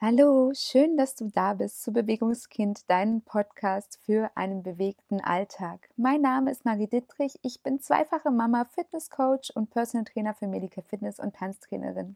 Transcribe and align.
Hallo, 0.00 0.52
schön, 0.54 0.96
dass 0.96 1.16
du 1.16 1.28
da 1.28 1.54
bist 1.54 1.82
zu 1.82 1.92
Bewegungskind, 1.92 2.88
deinem 2.88 3.20
Podcast 3.20 3.98
für 4.06 4.30
einen 4.36 4.62
bewegten 4.62 5.20
Alltag. 5.20 5.88
Mein 5.96 6.20
Name 6.20 6.52
ist 6.52 6.64
Marie 6.64 6.86
Dittrich, 6.86 7.36
ich 7.42 7.64
bin 7.64 7.80
zweifache 7.80 8.30
Mama, 8.30 8.64
Fitnesscoach 8.64 9.50
und 9.56 9.70
Personal 9.70 10.04
Trainer 10.04 10.34
für 10.34 10.46
Medical 10.46 10.84
Fitness 10.84 11.18
und 11.18 11.34
Tanztrainerin. 11.34 12.14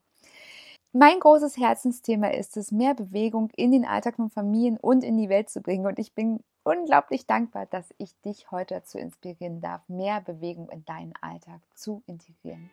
Mein 0.92 1.18
großes 1.18 1.56
Herzensthema 1.56 2.28
ist 2.28 2.56
es, 2.56 2.70
mehr 2.70 2.94
Bewegung 2.94 3.50
in 3.56 3.72
den 3.72 3.84
Alltag 3.84 4.14
von 4.14 4.30
Familien 4.30 4.76
und 4.76 5.02
in 5.02 5.16
die 5.16 5.28
Welt 5.28 5.50
zu 5.50 5.60
bringen. 5.60 5.86
Und 5.86 5.98
ich 5.98 6.14
bin 6.14 6.38
unglaublich 6.62 7.26
dankbar, 7.26 7.66
dass 7.66 7.92
ich 7.98 8.14
dich 8.20 8.52
heute 8.52 8.74
dazu 8.74 8.98
inspirieren 8.98 9.60
darf, 9.60 9.80
mehr 9.88 10.20
Bewegung 10.20 10.70
in 10.70 10.84
deinen 10.84 11.14
Alltag 11.20 11.60
zu 11.74 12.04
integrieren. 12.06 12.70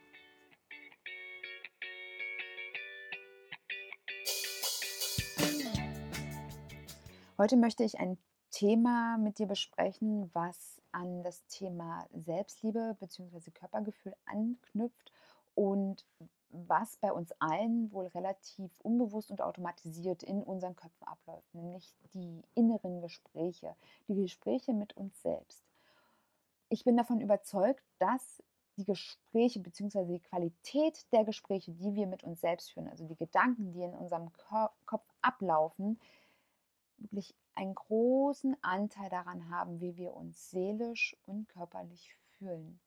Heute 7.40 7.56
möchte 7.56 7.86
ich 7.86 8.02
ein 8.02 8.18
Thema 8.52 9.18
mit 9.18 9.40
dir 9.40 9.48
besprechen, 9.48 10.30
was 10.34 10.82
an 10.92 11.24
das 11.24 11.46
Thema 11.46 12.06
Selbstliebe 12.12 12.98
bzw. 13.00 13.52
Körpergefühl 13.52 14.14
anknüpft 14.26 15.14
und 15.56 16.06
was 16.50 16.98
bei 16.98 17.14
uns 17.14 17.32
allen 17.40 17.94
wohl 17.94 18.08
relativ 18.08 18.78
unbewusst 18.82 19.32
und 19.32 19.42
automatisiert 19.42 20.22
in 20.22 20.44
unseren 20.44 20.76
Köpfen 20.76 21.08
abläuft, 21.08 21.56
nämlich 21.56 21.96
die 22.14 22.44
inneren 22.56 23.00
Gespräche, 23.00 23.74
die 24.10 24.16
Gespräche 24.16 24.74
mit 24.74 24.98
uns 24.98 25.22
selbst. 25.22 25.64
Ich 26.68 26.84
bin 26.84 26.98
davon 26.98 27.22
überzeugt, 27.22 27.86
dass 28.00 28.44
die 28.76 28.84
Gespräche 28.84 29.62
bzw. 29.62 30.04
die 30.04 30.20
Qualität 30.20 31.06
der 31.14 31.24
Gespräche, 31.24 31.72
die 31.72 31.96
wir 31.96 32.06
mit 32.06 32.22
uns 32.26 32.42
selbst 32.42 32.74
führen, 32.74 32.90
also 32.90 33.06
die 33.06 33.16
Gedanken, 33.16 33.72
die 33.72 33.84
in 33.84 33.96
unserem 33.96 34.30
Kopf 34.86 35.06
ablaufen, 35.22 36.02
wirklich 37.00 37.36
einen 37.56 37.76
großen 37.76 38.56
Anteil 38.64 39.10
daran 39.10 39.50
haben, 39.50 39.82
wie 39.82 39.98
wir 39.98 40.14
uns 40.14 40.50
seelisch 40.50 41.16
und 41.26 41.48
körperlich 41.50 42.16
fühlen. 42.38 42.80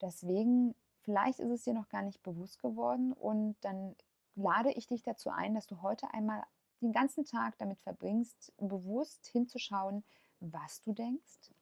Deswegen, 0.00 0.74
vielleicht 1.02 1.40
ist 1.40 1.50
es 1.50 1.64
dir 1.64 1.74
noch 1.74 1.88
gar 1.88 2.02
nicht 2.02 2.22
bewusst 2.22 2.60
geworden 2.60 3.12
und 3.12 3.56
dann 3.62 3.96
lade 4.34 4.72
ich 4.72 4.86
dich 4.86 5.02
dazu 5.02 5.30
ein, 5.30 5.54
dass 5.54 5.66
du 5.66 5.82
heute 5.82 6.12
einmal 6.12 6.42
den 6.82 6.92
ganzen 6.92 7.24
Tag 7.24 7.56
damit 7.58 7.80
verbringst, 7.80 8.52
bewusst 8.58 9.26
hinzuschauen, 9.28 10.04
was 10.40 10.82
du 10.82 10.92
denkst 10.92 11.52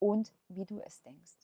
und 0.00 0.32
wie 0.48 0.64
du 0.64 0.80
es 0.80 1.02
denkst. 1.02 1.43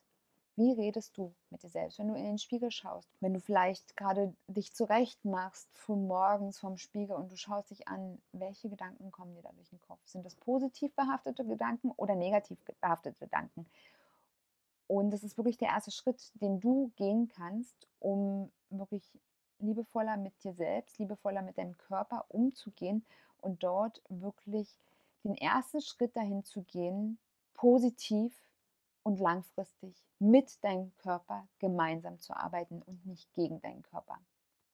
Wie 0.57 0.73
redest 0.73 1.17
du 1.17 1.33
mit 1.51 1.63
dir 1.63 1.69
selbst, 1.69 1.99
wenn 1.99 2.09
du 2.09 2.15
in 2.15 2.25
den 2.25 2.39
Spiegel 2.39 2.71
schaust? 2.71 3.09
Wenn 3.21 3.33
du 3.33 3.41
vielleicht 3.41 3.97
gerade 3.97 4.35
dich 4.47 4.75
zurecht 4.75 5.25
machst, 5.25 5.69
früh 5.73 5.97
morgens 5.97 6.59
vorm 6.59 6.77
Spiegel 6.77 7.17
und 7.17 7.31
du 7.31 7.37
schaust 7.37 7.71
dich 7.71 7.89
an, 7.89 8.21
welche 8.33 8.69
Gedanken 8.69 9.11
kommen 9.11 9.35
dir 9.35 9.43
da 9.43 9.53
durch 9.53 9.71
den 9.71 9.81
Kopf? 9.81 10.01
Sind 10.05 10.27
das 10.27 10.35
positiv 10.35 10.93
behaftete 10.95 11.45
Gedanken 11.47 11.93
oder 11.97 12.15
negativ 12.15 12.59
behaftete 12.81 13.17
Gedanken? 13.19 13.67
Und 14.87 15.13
das 15.13 15.23
ist 15.23 15.39
wirklich 15.39 15.57
der 15.57 15.69
erste 15.69 15.93
Schritt, 15.93 16.33
den 16.35 16.61
du 16.61 16.91
gehen 16.97 17.29
kannst, 17.29 17.87
um 18.01 18.51
wirklich 18.71 19.05
liebevoller 19.61 20.17
mit 20.17 20.33
dir 20.43 20.53
selbst, 20.53 20.99
liebevoller 20.99 21.43
mit 21.43 21.59
deinem 21.59 21.79
Körper 21.79 22.25
umzugehen 22.29 23.05
und 23.41 23.63
dort 23.63 24.03
wirklich 24.09 24.77
den 25.23 25.37
ersten 25.37 25.81
Schritt 25.81 26.17
dahin 26.17 26.45
zu 26.45 26.63
gehen, 26.63 27.19
positiv 27.55 28.35
und 29.03 29.21
langfristig 29.21 29.95
mit 30.19 30.63
deinem 30.63 30.93
Körper 30.99 31.49
gemeinsam 31.59 32.21
zu 32.21 32.35
arbeiten 32.35 32.83
und 32.83 33.05
nicht 33.07 33.33
gegen 33.35 33.61
deinen 33.61 33.83
Körper. 33.83 34.19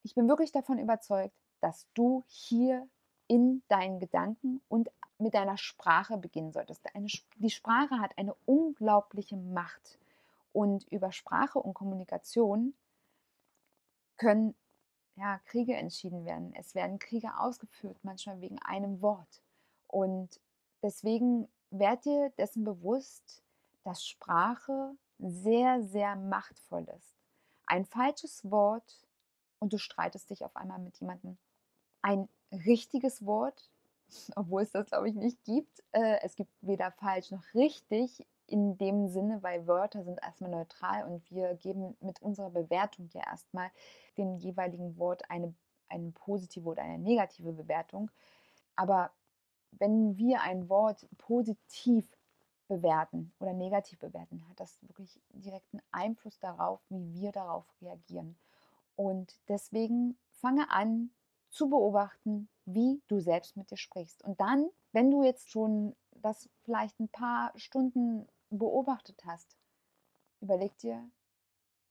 Ich 0.03 0.15
bin 0.15 0.29
wirklich 0.29 0.53
davon 0.53 0.79
überzeugt, 0.79 1.37
dass 1.61 1.87
du 1.95 2.25
hier 2.27 2.89
in 3.29 3.63
deinen 3.69 3.99
Gedanken 3.99 4.61
und 4.69 4.91
mit 5.19 5.35
deiner 5.35 5.57
Sprache 5.57 6.17
beginnen 6.17 6.53
solltest. 6.53 6.83
Eine, 6.95 7.09
die 7.37 7.51
Sprache 7.51 7.99
hat 7.99 8.17
eine 8.19 8.35
unglaubliche 8.45 9.37
Macht 9.37 9.99
und 10.53 10.85
über 10.89 11.13
Sprache 11.13 11.59
und 11.59 11.75
Kommunikation 11.75 12.75
können 14.17 14.55
ja, 15.17 15.41
Kriege 15.47 15.75
entschieden 15.75 16.25
werden. 16.25 16.53
Es 16.55 16.75
werden 16.75 16.99
Kriege 16.99 17.39
ausgeführt, 17.39 17.99
manchmal 18.03 18.41
wegen 18.41 18.59
einem 18.63 19.01
Wort. 19.01 19.43
Und 19.87 20.41
deswegen 20.83 21.49
werd 21.71 22.05
dir 22.05 22.31
dessen 22.39 22.65
bewusst, 22.65 23.43
dass 23.87 24.05
Sprache 24.05 24.97
sehr, 25.19 25.81
sehr 25.83 26.17
machtvoll 26.17 26.87
ist. 26.97 27.17
Ein 27.67 27.85
falsches 27.85 28.51
Wort 28.51 29.07
und 29.61 29.73
du 29.73 29.79
streitest 29.79 30.29
dich 30.31 30.45
auf 30.45 30.57
einmal 30.57 30.81
mit 30.81 30.99
jemandem. 30.99 31.39
Ein 32.03 32.29
richtiges 32.51 33.25
Wort, 33.25 33.71
obwohl 34.37 34.63
es 34.63 34.73
das, 34.73 34.87
glaube 34.87 35.09
ich, 35.09 35.15
nicht 35.15 35.43
gibt. 35.45 35.85
Äh, 35.93 36.19
es 36.23 36.35
gibt 36.35 36.51
weder 36.63 36.91
falsch 36.91 37.31
noch 37.31 37.45
richtig 37.55 38.27
in 38.49 38.77
dem 38.77 39.09
Sinne, 39.09 39.43
weil 39.43 39.67
Wörter 39.69 40.03
sind 40.05 40.21
erstmal 40.21 40.51
neutral 40.51 41.05
und 41.05 41.31
wir 41.31 41.55
geben 41.55 41.97
mit 42.01 42.21
unserer 42.23 42.51
Bewertung 42.51 43.09
ja 43.13 43.23
erstmal 43.25 43.71
dem 44.19 44.37
jeweiligen 44.37 44.99
Wort 44.99 45.31
eine, 45.31 45.55
eine 45.89 46.11
positive 46.11 46.69
oder 46.69 46.83
eine 46.83 46.99
negative 46.99 47.53
Bewertung. 47.53 48.11
Aber 48.75 49.13
wenn 49.73 50.17
wir 50.17 50.43
ein 50.43 50.69
Wort 50.69 51.09
positiv 51.19 52.16
bewerten 52.69 53.33
oder 53.39 53.53
negativ 53.53 53.99
bewerten, 53.99 54.47
hat 54.49 54.61
das 54.61 54.79
wirklich 54.83 55.21
direkten 55.31 55.81
Einfluss 55.91 56.39
darauf, 56.39 56.81
wie 56.89 57.15
wir 57.15 57.33
darauf 57.33 57.65
reagieren. 57.81 58.37
Und 58.97 59.39
deswegen 59.49 60.19
fange 60.31 60.71
an 60.71 61.11
zu 61.51 61.69
beobachten, 61.69 62.49
wie 62.65 63.03
du 63.09 63.21
selbst 63.21 63.57
mit 63.57 63.71
dir 63.71 63.77
sprichst. 63.77 64.23
Und 64.25 64.41
dann, 64.41 64.69
wenn 64.93 65.11
du 65.11 65.23
jetzt 65.23 65.51
schon 65.51 65.95
das 66.13 66.49
vielleicht 66.63 66.99
ein 66.99 67.09
paar 67.09 67.53
Stunden 67.57 68.27
beobachtet 68.51 69.25
hast, 69.25 69.57
überleg 70.41 70.77
dir, 70.79 71.09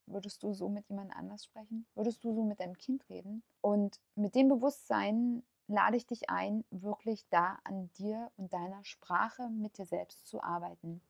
würdest 0.08 0.44
du 0.44 0.54
so 0.54 0.70
mit 0.70 0.88
jemand 0.90 1.16
anders 1.16 1.46
sprechen? 1.46 1.88
Würdest 1.96 2.24
du 2.24 2.34
so 2.34 2.44
mit 2.44 2.60
deinem 2.60 2.78
Kind 2.78 3.08
reden? 3.10 3.44
Und 3.62 4.00
mit 4.16 4.36
dem 4.36 4.50
Bewusstsein 4.50 5.44
lade 5.68 5.98
ich 5.98 6.06
dich 6.06 6.30
ein, 6.30 6.64
wirklich 6.72 7.26
da 7.30 7.60
an 7.64 7.90
dir 7.98 8.32
und 8.38 8.54
deiner 8.54 8.84
Sprache 8.84 9.50
mit 9.50 9.78
dir 9.78 9.86
selbst 9.86 10.28
zu 10.28 10.42
arbeiten. 10.44 11.02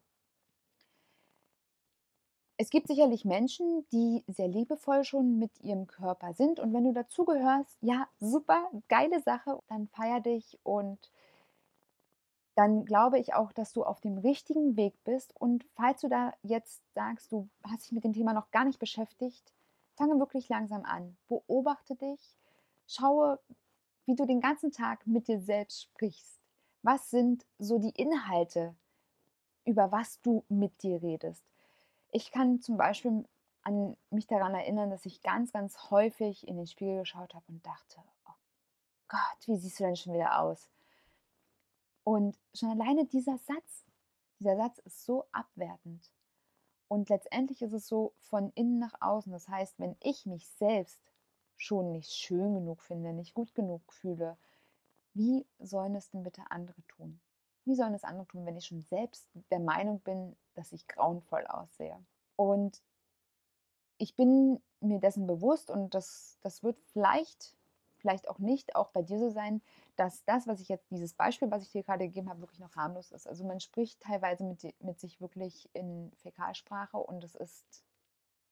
Es 2.58 2.70
gibt 2.70 2.88
sicherlich 2.88 3.26
Menschen, 3.26 3.86
die 3.92 4.24
sehr 4.28 4.48
liebevoll 4.48 5.04
schon 5.04 5.40
mit 5.40 5.52
ihrem 5.62 5.88
Körper 5.88 6.34
sind 6.34 6.60
und 6.60 6.74
wenn 6.74 6.86
du 6.86 6.94
dazugehörst, 6.94 7.78
ja, 7.82 8.08
super, 8.20 8.70
geile 8.88 9.22
Sache, 9.22 9.60
dann 9.68 9.88
feier 9.88 10.22
dich 10.22 10.58
und 10.64 11.12
dann 12.56 12.86
glaube 12.86 13.20
ich 13.20 13.34
auch, 13.34 13.52
dass 13.52 13.74
du 13.74 13.84
auf 13.84 14.00
dem 14.00 14.18
richtigen 14.18 14.78
Weg 14.78 14.94
bist. 15.04 15.34
Und 15.38 15.66
falls 15.76 16.02
du 16.02 16.08
da 16.08 16.34
jetzt 16.42 16.82
sagst, 16.94 17.32
du 17.34 17.50
hast 17.64 17.84
dich 17.84 17.92
mit 17.92 18.06
dem 18.06 18.14
Thema 18.14 18.34
noch 18.34 18.50
gar 18.52 18.64
nicht 18.64 18.80
beschäftigt, 18.80 19.54
fange 19.96 20.18
wirklich 20.20 20.48
langsam 20.48 20.86
an. 20.86 21.18
Beobachte 21.28 21.96
dich, 21.96 22.38
schaue, 22.88 23.40
wie 24.06 24.16
du 24.16 24.26
den 24.26 24.42
ganzen 24.42 24.72
Tag 24.72 25.06
mit 25.08 25.28
dir 25.28 25.40
selbst 25.40 25.84
sprichst. 25.84 26.40
Was 26.84 27.10
sind 27.10 27.46
so 27.58 27.80
die 27.80 27.90
Inhalte, 27.90 28.76
über 29.66 29.92
was 29.92 30.22
du 30.22 30.44
mit 30.50 30.84
dir 30.84 31.02
redest? 31.02 31.44
Ich 32.12 32.32
kann 32.32 32.62
zum 32.62 32.78
Beispiel 32.78 33.26
an 33.64 33.98
mich 34.12 34.28
daran 34.28 34.54
erinnern, 34.54 34.92
dass 34.92 35.06
ich 35.06 35.22
ganz, 35.22 35.52
ganz 35.52 35.90
häufig 35.90 36.48
in 36.48 36.58
den 36.58 36.68
Spiegel 36.68 37.00
geschaut 37.00 37.34
habe 37.34 37.46
und 37.48 37.66
dachte, 37.66 37.98
oh 38.28 38.34
Gott, 39.08 39.48
wie 39.48 39.58
siehst 39.58 39.80
du 39.80 39.84
denn 39.84 39.96
schon 39.96 40.14
wieder 40.14 40.40
aus? 40.40 40.70
Und 42.04 42.38
schon 42.54 42.70
alleine 42.70 43.06
dieser 43.06 43.40
Satz, 43.40 43.84
dieser 44.40 44.56
Satz 44.56 44.78
ist 44.80 45.04
so 45.04 45.26
abwertend. 45.32 46.12
Und 46.88 47.10
letztendlich 47.10 47.64
ist 47.64 47.74
es 47.74 47.88
so 47.88 48.14
von 48.20 48.52
innen 48.54 48.78
nach 48.78 48.94
außen. 49.02 49.32
Das 49.32 49.50
heißt, 49.50 49.80
wenn 49.80 49.96
ich 50.02 50.28
mich 50.28 50.48
selbst 50.48 51.00
schon 51.58 51.92
nicht 51.92 52.12
schön 52.12 52.54
genug 52.54 52.82
finde, 52.82 53.14
nicht 53.14 53.34
gut 53.34 53.54
genug 53.56 53.94
fühle, 53.94 54.38
wie 55.14 55.46
sollen 55.60 55.96
es 55.96 56.10
denn 56.10 56.24
bitte 56.24 56.44
andere 56.50 56.82
tun? 56.88 57.20
Wie 57.64 57.76
sollen 57.76 57.94
es 57.94 58.04
andere 58.04 58.28
tun, 58.28 58.46
wenn 58.46 58.58
ich 58.58 58.66
schon 58.66 58.82
selbst 58.82 59.28
der 59.50 59.60
Meinung 59.60 60.00
bin, 60.02 60.36
dass 60.54 60.72
ich 60.72 60.88
grauenvoll 60.88 61.48
aussehe? 61.48 61.98
Und 62.36 62.82
ich 63.98 64.16
bin 64.16 64.62
mir 64.82 65.00
dessen 65.00 65.26
bewusst 65.26 65.70
und 65.70 65.94
das, 65.94 66.38
das 66.42 66.64
wird 66.64 66.78
vielleicht, 66.92 67.56
vielleicht 67.98 68.28
auch 68.28 68.40
nicht 68.40 68.76
auch 68.76 68.90
bei 68.90 69.02
dir 69.02 69.20
so 69.20 69.30
sein, 69.30 69.62
dass 69.96 70.26
das, 70.26 70.48
was 70.48 70.60
ich 70.60 70.68
jetzt, 70.68 70.92
dieses 70.92 71.14
Beispiel, 71.14 71.50
was 71.50 71.64
ich 71.64 71.72
dir 71.72 71.84
gerade 71.84 72.06
gegeben 72.06 72.30
habe, 72.30 72.42
wirklich 72.42 72.60
noch 72.60 72.76
harmlos 72.76 73.12
ist. 73.12 73.28
Also 73.28 73.46
man 73.46 73.60
spricht 73.60 74.02
teilweise 74.02 74.44
mit, 74.44 74.76
mit 74.82 75.00
sich 75.00 75.22
wirklich 75.22 75.70
in 75.74 76.12
Fäkalsprache 76.18 76.98
und 76.98 77.24
es 77.24 77.36
ist 77.36 77.84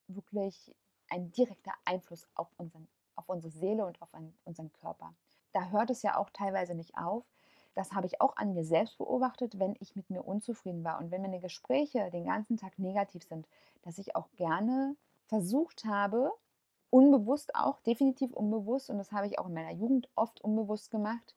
wirklich 0.08 0.74
ein 1.10 1.32
direkter 1.32 1.74
Einfluss 1.86 2.28
auf, 2.36 2.48
unseren, 2.58 2.88
auf 3.16 3.30
unsere 3.30 3.52
Seele 3.52 3.86
und 3.86 4.02
auf 4.02 4.10
unseren 4.46 4.72
Körper. 4.74 5.14
Da 5.52 5.70
hört 5.70 5.90
es 5.90 6.02
ja 6.02 6.18
auch 6.18 6.30
teilweise 6.32 6.76
nicht 6.76 6.98
auf. 6.98 7.24
Das 7.76 7.92
habe 7.94 8.06
ich 8.06 8.22
auch 8.22 8.36
an 8.38 8.54
mir 8.54 8.66
selbst 8.66 8.98
beobachtet, 8.98 9.58
wenn 9.60 9.76
ich 9.80 9.96
mit 9.96 10.10
mir 10.10 10.24
unzufrieden 10.24 10.84
war 10.84 11.00
und 11.00 11.12
wenn 11.12 11.22
meine 11.22 11.40
Gespräche 11.40 12.12
den 12.12 12.26
ganzen 12.26 12.58
Tag 12.58 12.78
negativ 12.78 13.24
sind, 13.24 13.48
dass 13.82 13.98
ich 13.98 14.16
auch 14.16 14.30
gerne 14.36 14.96
versucht 15.26 15.86
habe, 15.86 16.32
unbewusst 16.92 17.56
auch, 17.56 17.80
definitiv 17.82 18.32
unbewusst, 18.34 18.92
und 18.92 19.00
das 19.00 19.12
habe 19.12 19.26
ich 19.26 19.40
auch 19.40 19.48
in 19.48 19.56
meiner 19.56 19.72
Jugend 19.72 20.08
oft 20.16 20.42
unbewusst 20.42 20.92
gemacht, 20.92 21.36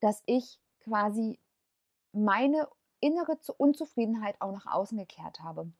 dass 0.00 0.22
ich 0.24 0.58
quasi 0.80 1.38
meine 2.12 2.68
innere 3.00 3.38
Unzufriedenheit 3.58 4.40
auch 4.40 4.52
nach 4.52 4.66
außen 4.66 4.96
gekehrt 4.96 5.40
habe. 5.40 5.70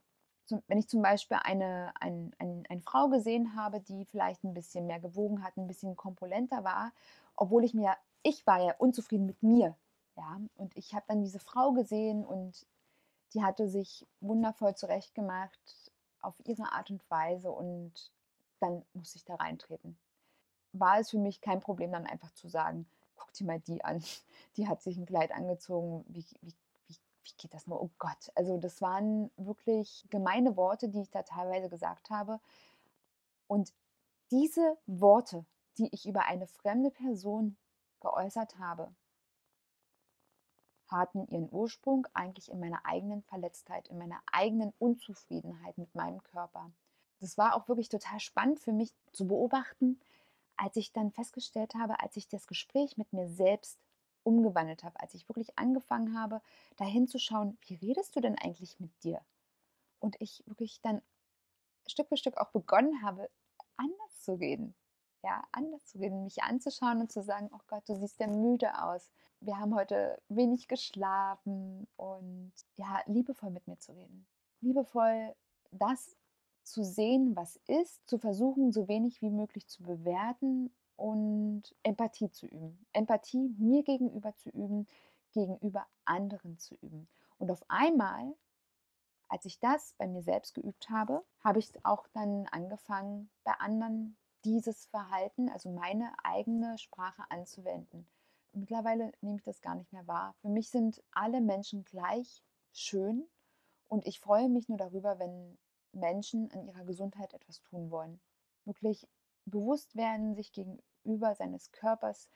Wenn 0.69 0.78
ich 0.78 0.88
zum 0.88 1.02
Beispiel 1.02 1.38
eine, 1.43 1.93
ein, 2.00 2.34
ein, 2.38 2.64
eine 2.69 2.81
Frau 2.82 3.08
gesehen 3.08 3.56
habe, 3.56 3.81
die 3.81 4.04
vielleicht 4.04 4.44
ein 4.44 4.54
bisschen 4.54 4.87
mehr 4.87 5.00
gewogen 5.00 5.43
hat, 5.43 5.56
ein 5.56 5.66
bisschen 5.66 5.96
komponenter 5.96 6.64
war, 6.64 6.93
obwohl 7.34 7.64
ich 7.64 7.75
mir, 7.75 7.96
ich 8.22 8.46
war 8.46 8.62
ja 8.62 8.75
unzufrieden 8.78 9.26
mit 9.26 9.43
mir. 9.43 9.76
Ja, 10.16 10.40
und 10.56 10.76
ich 10.76 10.94
habe 10.94 11.04
dann 11.08 11.22
diese 11.22 11.38
Frau 11.38 11.72
gesehen 11.72 12.25
und 12.25 12.66
die 13.34 13.43
hatte 13.43 13.69
sich 13.69 14.06
wundervoll 14.20 14.75
zurechtgemacht 14.75 15.93
auf 16.20 16.40
ihre 16.46 16.72
Art 16.72 16.90
und 16.90 17.08
Weise 17.10 17.50
und 17.50 17.92
dann 18.60 18.84
musste 18.94 19.19
ich 19.19 19.25
da 19.25 19.34
reintreten. 19.34 19.99
War 20.72 20.99
es 20.99 21.10
für 21.10 21.19
mich 21.19 21.40
kein 21.40 21.60
Problem, 21.60 21.92
dann 21.92 22.06
einfach 22.06 22.31
zu 22.32 22.49
sagen, 22.49 22.87
guck 23.16 23.32
dir 23.34 23.44
mal 23.44 23.60
die 23.60 23.84
an, 23.84 24.02
die 24.56 24.69
hat 24.69 24.82
sich 24.82 24.96
ein 24.96 25.06
Kleid 25.06 25.32
angezogen, 25.32 26.04
wie, 26.08 26.25
wie, 26.40 26.54
wie, 27.26 27.37
geht 27.37 27.55
das 27.55 27.67
nur? 27.67 27.82
Oh 27.82 27.90
Gott, 27.99 28.31
also 28.34 28.58
das 28.58 28.81
waren 28.81 29.31
wirklich 29.37 30.06
gemeine 30.11 30.56
Worte, 30.56 30.88
die 30.88 31.02
ich 31.02 31.11
da 31.11 31.23
teilweise 31.23 31.69
gesagt 31.69 32.11
habe. 32.11 32.40
Und 33.46 33.73
diese 34.31 34.76
Worte, 34.87 35.44
die 35.78 35.88
ich 35.93 36.06
über 36.06 36.26
eine 36.26 36.46
fremde 36.46 36.90
Person 36.90 37.56
geäußert 38.00 38.58
habe, 38.58 38.94
hatten 40.88 41.26
ihren 41.28 41.52
Ursprung 41.52 42.06
eigentlich 42.14 42.50
in 42.50 42.61
meiner 42.61 42.84
eigenen 42.84 43.23
Verletztheit, 43.23 43.88
in 43.88 43.99
meiner 43.99 44.20
eigenen 44.32 44.73
Unzufriedenheit 44.78 45.76
mit 45.78 45.94
meinem 45.94 46.23
Körper. 46.23 46.70
Das 47.19 47.37
war 47.37 47.55
auch 47.55 47.67
wirklich 47.69 47.88
total 47.88 48.20
spannend 48.20 48.61
für 48.61 48.73
mich 48.73 48.93
zu 49.12 49.26
beobachten, 49.26 49.99
als 50.56 50.76
ich 50.76 50.93
dann 50.93 51.11
festgestellt 51.11 51.75
habe, 51.75 52.00
als 52.00 52.17
ich 52.17 52.28
das 52.28 52.46
Gespräch 52.46 52.96
mit 52.96 53.12
mir 53.12 53.28
selbst 53.28 53.78
umgewandelt 54.26 54.84
habe, 54.84 55.00
als 55.00 55.14
ich 55.14 55.28
wirklich 55.28 55.58
angefangen 55.58 56.19
habe, 56.19 56.43
dahin 56.76 57.06
zu 57.06 57.19
schauen, 57.19 57.56
wie 57.67 57.76
redest 57.76 58.17
du 58.17 58.20
denn 58.20 58.37
eigentlich 58.37 58.78
mit 58.81 58.90
dir? 59.05 59.20
Und 60.00 60.17
ich 60.20 60.43
wirklich 60.46 60.81
dann 60.82 61.00
Stück 61.87 62.08
für 62.08 62.17
Stück 62.17 62.37
auch 62.38 62.50
begonnen 62.50 63.02
habe, 63.02 63.31
anders 63.76 64.20
zu 64.20 64.34
reden. 64.34 64.75
Ja, 65.23 65.43
anders 65.50 65.84
zu 65.87 65.99
reden, 65.99 66.25
mich 66.25 66.43
anzuschauen 66.43 67.00
und 67.00 67.11
zu 67.11 67.23
sagen, 67.23 67.50
oh 67.52 67.61
Gott, 67.67 67.88
du 67.88 67.96
siehst 67.96 68.20
ja 68.20 68.26
müde 68.26 68.82
aus. 68.82 69.11
Wir 69.40 69.58
haben 69.58 69.75
heute 69.75 70.20
wenig 70.28 70.69
geschlafen 70.69 71.88
und 71.96 72.52
ja, 72.76 73.00
liebevoll 73.06 73.50
mit 73.50 73.67
mir 73.67 73.78
zu 73.78 73.93
reden. 73.93 74.26
Liebevoll 74.61 75.34
das 75.73 76.17
zu 76.62 76.84
sehen, 76.84 77.34
was 77.34 77.56
ist, 77.67 78.06
zu 78.08 78.19
versuchen, 78.19 78.73
so 78.73 78.88
wenig 78.88 79.23
wie 79.23 79.31
möglich 79.31 79.67
zu 79.67 79.82
bewerten 79.82 80.70
und 80.96 81.62
Empathie 81.82 82.31
zu 82.31 82.46
üben. 82.46 82.87
Empathie 82.93 83.54
mir 83.58 83.82
gegenüber 83.82 84.34
zu 84.37 84.50
üben, 84.50 84.87
gegenüber 85.32 85.87
anderen 86.04 86.58
zu 86.58 86.75
üben. 86.76 87.08
Und 87.38 87.50
auf 87.50 87.62
einmal, 87.69 88.34
als 89.28 89.44
ich 89.44 89.58
das 89.60 89.94
bei 89.98 90.06
mir 90.06 90.22
selbst 90.22 90.54
geübt 90.54 90.88
habe, 90.88 91.25
habe 91.40 91.58
ich 91.58 91.72
auch 91.84 92.06
dann 92.08 92.46
angefangen, 92.50 93.31
bei 93.44 93.52
anderen 93.52 94.16
dieses 94.44 94.87
Verhalten, 94.87 95.48
also 95.48 95.70
meine 95.70 96.12
eigene 96.22 96.78
Sprache 96.78 97.25
anzuwenden. 97.31 98.08
Mittlerweile 98.52 99.12
nehme 99.20 99.37
ich 99.37 99.42
das 99.42 99.60
gar 99.60 99.75
nicht 99.75 99.92
mehr 99.92 100.06
wahr. 100.06 100.34
Für 100.40 100.49
mich 100.49 100.70
sind 100.70 101.02
alle 101.10 101.40
Menschen 101.40 101.84
gleich 101.84 102.42
schön 102.72 103.28
und 103.88 104.06
ich 104.06 104.20
freue 104.20 104.49
mich 104.49 104.69
nur 104.69 104.78
darüber, 104.78 105.19
wenn 105.19 105.58
Menschen 105.92 106.50
an 106.52 106.64
ihrer 106.64 106.84
Gesundheit 106.84 107.34
etwas 107.34 107.60
tun 107.62 107.90
wollen. 107.90 108.20
Wirklich 108.64 109.06
bewusst 109.46 109.96
werden 109.96 110.34
sich 110.34 110.52
gegenüber 110.52 111.34
seines 111.34 111.72
Körpers, 111.72 112.28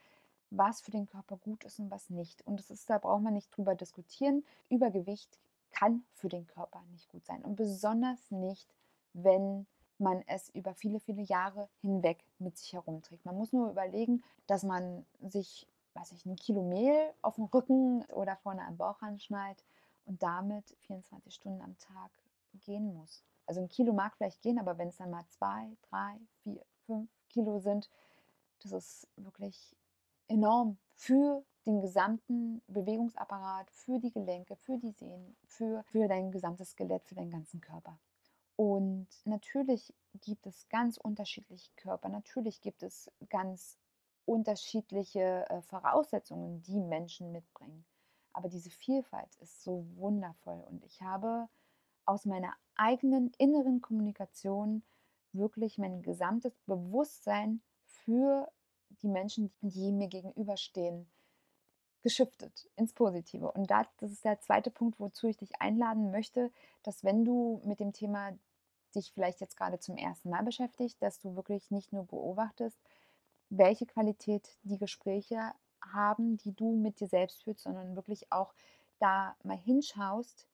was 0.50 0.80
für 0.80 0.90
den 0.90 1.06
Körper 1.06 1.36
gut 1.36 1.64
ist 1.64 1.78
und 1.78 1.90
was 1.90 2.10
nicht. 2.10 2.44
Und 2.46 2.58
das 2.58 2.70
ist, 2.70 2.88
da 2.90 2.98
braucht 2.98 3.22
man 3.22 3.34
nicht 3.34 3.56
drüber 3.56 3.74
diskutieren. 3.74 4.44
Übergewicht 4.68 5.38
kann 5.70 6.04
für 6.14 6.28
den 6.28 6.46
Körper 6.46 6.82
nicht 6.90 7.08
gut 7.08 7.24
sein. 7.24 7.42
Und 7.42 7.56
besonders 7.56 8.30
nicht, 8.30 8.74
wenn 9.12 9.66
man 9.98 10.22
es 10.26 10.48
über 10.50 10.74
viele, 10.74 10.98
viele 10.98 11.22
Jahre 11.22 11.68
hinweg 11.82 12.24
mit 12.38 12.56
sich 12.56 12.72
herumträgt. 12.72 13.24
Man 13.24 13.36
muss 13.36 13.52
nur 13.52 13.70
überlegen, 13.70 14.22
dass 14.46 14.64
man 14.64 15.04
sich, 15.20 15.66
weiß 15.94 16.12
ich, 16.12 16.24
ein 16.26 16.36
Kilo 16.36 16.62
Mehl 16.62 17.12
auf 17.22 17.36
dem 17.36 17.44
Rücken 17.44 18.04
oder 18.06 18.36
vorne 18.36 18.64
am 18.64 18.76
Bauch 18.76 19.02
anschnallt 19.02 19.62
und 20.06 20.22
damit 20.22 20.76
24 20.86 21.34
Stunden 21.34 21.60
am 21.60 21.76
Tag 21.78 22.10
gehen 22.64 22.94
muss. 22.94 23.22
Also 23.46 23.60
ein 23.60 23.68
Kilo 23.68 23.92
mag 23.92 24.16
vielleicht 24.16 24.42
gehen, 24.42 24.58
aber 24.58 24.78
wenn 24.78 24.88
es 24.88 24.96
dann 24.96 25.10
mal 25.10 25.26
zwei, 25.28 25.76
drei, 25.82 26.18
vier, 26.42 26.64
fünf 26.90 27.10
Kilo 27.28 27.58
sind, 27.60 27.88
das 28.62 28.72
ist 28.72 29.08
wirklich 29.16 29.76
enorm 30.28 30.78
für 30.94 31.44
den 31.66 31.80
gesamten 31.80 32.62
Bewegungsapparat, 32.66 33.70
für 33.70 33.98
die 33.98 34.10
Gelenke, 34.10 34.56
für 34.56 34.76
die 34.78 34.90
Sehnen, 34.92 35.36
für, 35.44 35.82
für 35.84 36.08
dein 36.08 36.30
gesamtes 36.30 36.70
Skelett, 36.72 37.04
für 37.04 37.14
deinen 37.14 37.30
ganzen 37.30 37.60
Körper. 37.60 37.98
Und 38.56 39.08
natürlich 39.24 39.94
gibt 40.20 40.46
es 40.46 40.68
ganz 40.68 40.96
unterschiedliche 40.96 41.70
Körper, 41.76 42.08
natürlich 42.08 42.60
gibt 42.60 42.82
es 42.82 43.10
ganz 43.28 43.78
unterschiedliche 44.24 45.48
äh, 45.48 45.62
Voraussetzungen, 45.62 46.62
die 46.62 46.78
Menschen 46.78 47.32
mitbringen. 47.32 47.84
Aber 48.32 48.48
diese 48.48 48.70
Vielfalt 48.70 49.34
ist 49.36 49.62
so 49.62 49.86
wundervoll 49.96 50.62
und 50.68 50.84
ich 50.84 51.00
habe 51.02 51.48
aus 52.04 52.26
meiner 52.26 52.54
eigenen 52.74 53.32
inneren 53.38 53.80
Kommunikation 53.80 54.82
wirklich 55.32 55.78
mein 55.78 56.02
gesamtes 56.02 56.54
Bewusstsein 56.66 57.62
für 57.84 58.50
die 59.02 59.08
Menschen, 59.08 59.52
die 59.62 59.92
mir 59.92 60.08
gegenüberstehen, 60.08 61.10
geschiftet 62.02 62.68
ins 62.76 62.92
Positive. 62.92 63.50
Und 63.52 63.70
das, 63.70 63.86
das 63.98 64.10
ist 64.10 64.24
der 64.24 64.40
zweite 64.40 64.70
Punkt, 64.70 64.98
wozu 64.98 65.26
ich 65.26 65.36
dich 65.36 65.60
einladen 65.60 66.10
möchte, 66.10 66.50
dass 66.82 67.04
wenn 67.04 67.24
du 67.24 67.60
mit 67.64 67.80
dem 67.80 67.92
Thema 67.92 68.32
dich 68.94 69.12
vielleicht 69.12 69.40
jetzt 69.40 69.56
gerade 69.56 69.78
zum 69.78 69.96
ersten 69.96 70.30
Mal 70.30 70.42
beschäftigt, 70.42 71.00
dass 71.00 71.18
du 71.18 71.36
wirklich 71.36 71.70
nicht 71.70 71.92
nur 71.92 72.06
beobachtest, 72.06 72.78
welche 73.50 73.86
Qualität 73.86 74.58
die 74.62 74.78
Gespräche 74.78 75.52
haben, 75.80 76.36
die 76.38 76.54
du 76.54 76.76
mit 76.76 77.00
dir 77.00 77.08
selbst 77.08 77.44
führst, 77.44 77.62
sondern 77.62 77.96
wirklich 77.96 78.32
auch 78.32 78.54
da 78.98 79.36
mal 79.42 79.56
hinschaust, 79.56 80.46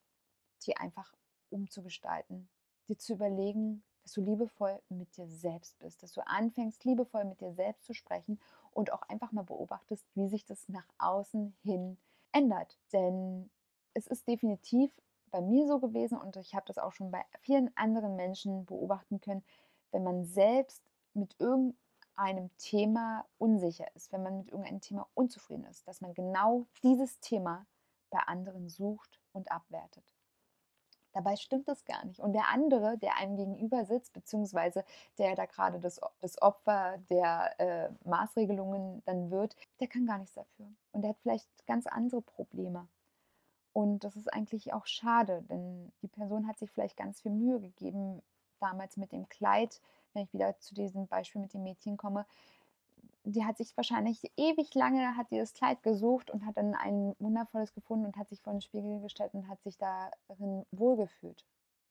die 0.67 0.77
einfach 0.77 1.15
umzugestalten, 1.51 2.49
dir 2.89 2.99
zu 2.99 3.15
überlegen, 3.15 3.83
dass 4.07 4.13
du 4.13 4.21
liebevoll 4.21 4.81
mit 4.89 5.17
dir 5.17 5.27
selbst 5.27 5.77
bist, 5.81 6.01
dass 6.01 6.13
du 6.13 6.25
anfängst, 6.25 6.85
liebevoll 6.85 7.25
mit 7.25 7.41
dir 7.41 7.53
selbst 7.53 7.85
zu 7.85 7.93
sprechen 7.93 8.39
und 8.71 8.93
auch 8.93 9.03
einfach 9.03 9.33
mal 9.33 9.43
beobachtest, 9.43 10.07
wie 10.15 10.29
sich 10.29 10.45
das 10.45 10.69
nach 10.69 10.87
außen 10.99 11.57
hin 11.65 11.99
ändert. 12.31 12.79
Denn 12.93 13.51
es 13.95 14.07
ist 14.07 14.29
definitiv 14.29 14.93
bei 15.33 15.41
mir 15.41 15.67
so 15.67 15.81
gewesen 15.81 16.19
und 16.19 16.37
ich 16.37 16.55
habe 16.55 16.67
das 16.69 16.79
auch 16.79 16.93
schon 16.93 17.11
bei 17.11 17.25
vielen 17.41 17.77
anderen 17.77 18.15
Menschen 18.15 18.65
beobachten 18.65 19.21
können, 19.21 19.43
wenn 19.91 20.05
man 20.05 20.25
selbst 20.25 20.85
mit 21.15 21.35
irgendeinem 21.41 22.57
Thema 22.59 23.27
unsicher 23.39 23.93
ist, 23.97 24.13
wenn 24.13 24.23
man 24.23 24.39
mit 24.39 24.53
irgendeinem 24.53 24.83
Thema 24.83 25.09
unzufrieden 25.15 25.65
ist, 25.65 25.89
dass 25.89 26.01
man 26.01 26.15
genau 26.15 26.67
dieses 26.85 27.19
Thema 27.19 27.67
bei 28.11 28.21
anderen 28.21 28.69
sucht 28.69 29.21
und 29.33 29.51
abwertet. 29.51 30.16
Dabei 31.17 31.35
stimmt 31.37 31.67
das 31.67 31.83
gar 31.87 32.05
nicht. 32.05 32.21
Und 32.21 32.35
der 32.35 32.49
andere, 32.49 32.99
der 32.99 33.17
einem 33.17 33.37
gegenüber 33.37 33.87
sitzt, 33.87 34.13
beziehungsweise 34.13 34.85
der 35.17 35.35
da 35.35 35.47
gerade 35.47 35.81
das, 35.81 35.99
das 36.21 36.43
Opfer 36.43 36.99
der 37.09 37.59
äh, 37.59 37.89
Maßregelungen 38.05 39.03
dann 39.07 39.31
wird, 39.31 39.57
der 39.81 39.89
kann 39.89 40.05
gar 40.05 40.19
nichts 40.19 40.35
dafür. 40.35 40.67
Und 40.93 41.01
der 41.01 41.13
hat 41.13 41.19
vielleicht 41.23 41.49
ganz 41.67 41.87
andere 41.87 42.21
Probleme. 42.21 42.87
Und 43.73 44.05
das 44.05 44.15
ist 44.17 44.31
eigentlich 44.31 44.75
auch 44.75 44.85
schade, 44.85 45.43
denn 45.49 45.91
die 46.03 46.09
Person 46.09 46.47
hat 46.47 46.59
sich 46.59 46.71
vielleicht 46.71 46.99
ganz 46.99 47.23
viel 47.23 47.33
Mühe 47.33 47.61
gegeben, 47.61 48.21
damals 48.61 48.99
mit 48.99 49.11
dem 49.11 49.27
Kleid, 49.31 49.81
wenn 50.13 50.25
ich 50.25 50.35
wieder 50.35 50.59
zu 50.59 50.75
diesem 50.75 51.07
Beispiel 51.07 51.41
mit 51.41 51.55
dem 51.55 51.63
Mädchen 51.63 51.97
komme, 51.97 52.27
die 53.27 53.45
hat 53.45 53.59
sich 53.59 53.77
wahrscheinlich 53.77 54.23
ewig 54.37 54.73
lange, 54.75 55.17
hat 55.17 55.31
dieses 55.33 55.53
Kleid 55.53 55.83
gesucht 55.83 56.31
und 56.31 56.47
hat 56.47 56.57
dann 56.57 56.75
ein 56.75 57.17
wundervolles 57.19 57.75
gefunden 57.75 58.07
und 58.07 58.17
hat 58.17 58.29
sich 58.29 58.41
vor 58.41 58.53
den 58.53 58.63
Spiegel 58.63 59.01
gestellt 59.01 59.35
und 59.35 59.49
hat 59.49 59.61
sich 59.63 59.77
darin 59.79 60.65
wohlgefühlt. 60.71 61.45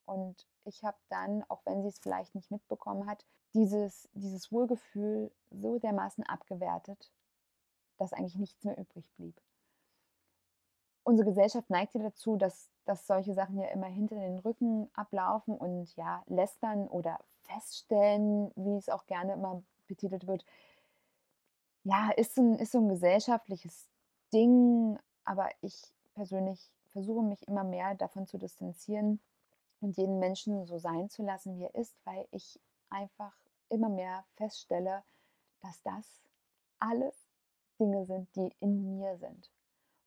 Und 0.05 0.47
ich 0.63 0.83
habe 0.85 0.97
dann, 1.09 1.43
auch 1.49 1.61
wenn 1.65 1.81
sie 1.81 1.89
es 1.89 1.99
vielleicht 1.99 2.35
nicht 2.35 2.51
mitbekommen 2.51 3.05
hat, 3.05 3.25
dieses, 3.53 4.07
dieses 4.13 4.49
Wohlgefühl 4.51 5.29
so 5.51 5.77
dermaßen 5.77 6.23
abgewertet, 6.23 7.11
dass 7.97 8.13
eigentlich 8.13 8.37
nichts 8.37 8.63
mehr 8.63 8.77
übrig 8.77 9.11
blieb. 9.15 9.35
Unsere 11.03 11.27
Gesellschaft 11.27 11.69
neigt 11.69 11.95
ja 11.95 12.01
dazu, 12.01 12.37
dass, 12.37 12.69
dass 12.85 13.07
solche 13.07 13.33
Sachen 13.33 13.59
ja 13.59 13.67
immer 13.67 13.87
hinter 13.87 14.15
den 14.15 14.39
Rücken 14.39 14.89
ablaufen 14.93 15.57
und 15.57 15.93
ja, 15.97 16.23
lästern 16.27 16.87
oder 16.87 17.19
feststellen, 17.43 18.51
wie 18.55 18.77
es 18.77 18.87
auch 18.87 19.05
gerne 19.05 19.33
immer 19.33 19.61
betitelt 19.87 20.27
wird, 20.27 20.45
ja, 21.85 22.09
ist, 22.17 22.37
ein, 22.37 22.55
ist 22.55 22.71
so 22.71 22.79
ein 22.79 22.89
gesellschaftliches 22.89 23.87
Ding, 24.33 24.97
aber 25.23 25.49
ich 25.61 25.93
persönlich 26.15 26.71
versuche 26.91 27.23
mich 27.23 27.47
immer 27.47 27.63
mehr 27.63 27.93
davon 27.93 28.25
zu 28.25 28.37
distanzieren 28.39 29.19
und 29.81 29.95
jeden 29.95 30.17
Menschen 30.17 30.65
so 30.65 30.79
sein 30.79 31.09
zu 31.09 31.23
lassen, 31.23 31.57
wie 31.59 31.63
er 31.63 31.75
ist, 31.75 31.95
weil 32.03 32.27
ich 32.31 32.59
einfach 32.89 33.33
immer 33.69 33.89
mehr 33.89 34.25
feststelle, 34.35 35.03
dass 35.61 35.81
das 35.83 36.21
alles 36.79 37.15
Dinge 37.79 38.05
sind, 38.05 38.35
die 38.35 38.51
in 38.59 38.97
mir 38.97 39.17
sind. 39.17 39.51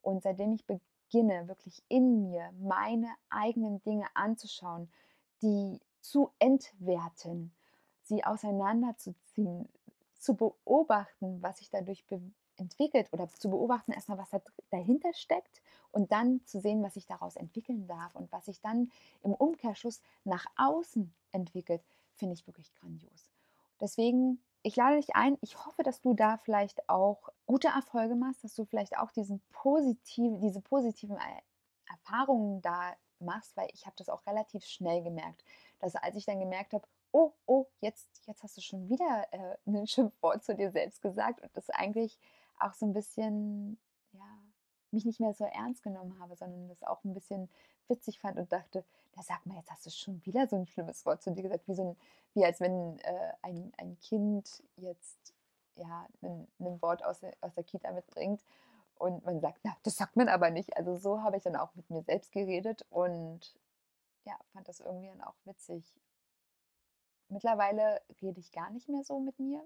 Und 0.02 0.22
seitdem 0.24 0.52
ich 0.54 0.66
beginne, 0.66 1.46
wirklich 1.46 1.82
in 1.88 2.28
mir 2.28 2.50
meine 2.58 3.14
eigenen 3.30 3.80
Dinge 3.82 4.06
anzuschauen, 4.14 4.90
die 5.42 5.80
zu 6.00 6.30
entwerten, 6.40 7.52
sie 8.02 8.24
auseinanderzuziehen, 8.24 9.68
zu 10.18 10.34
beobachten, 10.34 11.42
was 11.42 11.58
sich 11.58 11.70
dadurch 11.70 12.04
entwickelt 12.56 13.08
oder 13.12 13.28
zu 13.28 13.50
beobachten 13.50 13.92
erstmal, 13.92 14.18
was 14.18 14.30
da 14.30 14.40
dahinter 14.70 15.12
steckt 15.14 15.62
und 15.92 16.12
dann 16.12 16.44
zu 16.44 16.60
sehen, 16.60 16.82
was 16.82 16.94
sich 16.94 17.06
daraus 17.06 17.36
entwickeln 17.36 17.86
darf 17.86 18.14
und 18.14 18.30
was 18.32 18.46
sich 18.46 18.60
dann 18.60 18.90
im 19.22 19.32
Umkehrschluss 19.32 20.02
nach 20.24 20.46
außen 20.56 21.12
entwickelt, 21.32 21.82
finde 22.14 22.34
ich 22.34 22.46
wirklich 22.46 22.74
grandios. 22.74 23.30
Deswegen, 23.80 24.42
ich 24.62 24.74
lade 24.76 24.96
dich 24.96 25.14
ein, 25.14 25.38
ich 25.40 25.64
hoffe, 25.64 25.82
dass 25.84 26.00
du 26.00 26.14
da 26.14 26.36
vielleicht 26.36 26.88
auch 26.88 27.28
gute 27.46 27.68
Erfolge 27.68 28.16
machst, 28.16 28.42
dass 28.42 28.54
du 28.54 28.64
vielleicht 28.64 28.98
auch 28.98 29.12
diesen 29.12 29.40
positiv, 29.50 30.40
diese 30.40 30.60
positiven 30.60 31.16
Erfahrungen 31.88 32.60
da 32.60 32.94
machst, 33.20 33.56
weil 33.56 33.68
ich 33.72 33.86
habe 33.86 33.96
das 33.96 34.08
auch 34.08 34.26
relativ 34.26 34.64
schnell 34.64 35.02
gemerkt, 35.02 35.44
dass 35.78 35.94
als 35.94 36.16
ich 36.16 36.26
dann 36.26 36.40
gemerkt 36.40 36.72
habe, 36.74 36.86
oh, 37.12 37.32
oh, 37.46 37.66
jetzt, 37.80 38.26
jetzt 38.26 38.42
hast 38.42 38.56
du 38.56 38.60
schon 38.60 38.88
wieder 38.88 39.26
äh, 39.30 39.56
ein 39.66 39.86
Schimpfwort 39.86 40.44
zu 40.44 40.54
dir 40.54 40.70
selbst 40.70 41.02
gesagt 41.02 41.40
und 41.40 41.50
das 41.56 41.70
eigentlich 41.70 42.18
auch 42.58 42.74
so 42.74 42.86
ein 42.86 42.92
bisschen, 42.92 43.78
ja, 44.12 44.38
mich 44.90 45.04
nicht 45.04 45.20
mehr 45.20 45.34
so 45.34 45.44
ernst 45.44 45.82
genommen 45.82 46.18
habe, 46.18 46.36
sondern 46.36 46.68
das 46.68 46.82
auch 46.82 47.04
ein 47.04 47.14
bisschen 47.14 47.48
witzig 47.88 48.20
fand 48.20 48.38
und 48.38 48.52
dachte, 48.52 48.84
da 49.12 49.22
sag 49.22 49.44
mal, 49.46 49.56
jetzt 49.56 49.70
hast 49.70 49.86
du 49.86 49.90
schon 49.90 50.24
wieder 50.24 50.46
so 50.46 50.56
ein 50.56 50.66
schlimmes 50.66 51.04
Wort 51.06 51.22
zu 51.22 51.32
dir 51.32 51.42
gesagt, 51.42 51.66
wie 51.68 51.74
so 51.74 51.90
ein, 51.90 51.96
wie 52.34 52.44
als 52.44 52.60
wenn 52.60 52.98
äh, 53.00 53.32
ein, 53.42 53.72
ein 53.78 53.98
Kind 54.00 54.62
jetzt 54.76 55.34
ja 55.76 56.06
ein, 56.22 56.48
ein 56.58 56.82
Wort 56.82 57.04
aus, 57.04 57.22
aus 57.40 57.54
der 57.54 57.64
Kita 57.64 57.92
mitbringt 57.92 58.44
und 58.96 59.24
man 59.24 59.40
sagt, 59.40 59.60
na, 59.62 59.76
das 59.82 59.96
sagt 59.96 60.16
man 60.16 60.28
aber 60.28 60.50
nicht. 60.50 60.76
Also 60.76 60.96
so 60.96 61.22
habe 61.22 61.36
ich 61.36 61.42
dann 61.42 61.56
auch 61.56 61.74
mit 61.74 61.88
mir 61.90 62.02
selbst 62.02 62.32
geredet 62.32 62.84
und 62.90 63.54
ja, 64.24 64.36
fand 64.52 64.68
das 64.68 64.80
irgendwie 64.80 65.08
dann 65.08 65.22
auch 65.22 65.36
witzig. 65.44 65.84
Mittlerweile 67.28 68.00
rede 68.22 68.40
ich 68.40 68.52
gar 68.52 68.70
nicht 68.70 68.88
mehr 68.88 69.04
so 69.04 69.20
mit 69.20 69.38
mir, 69.38 69.62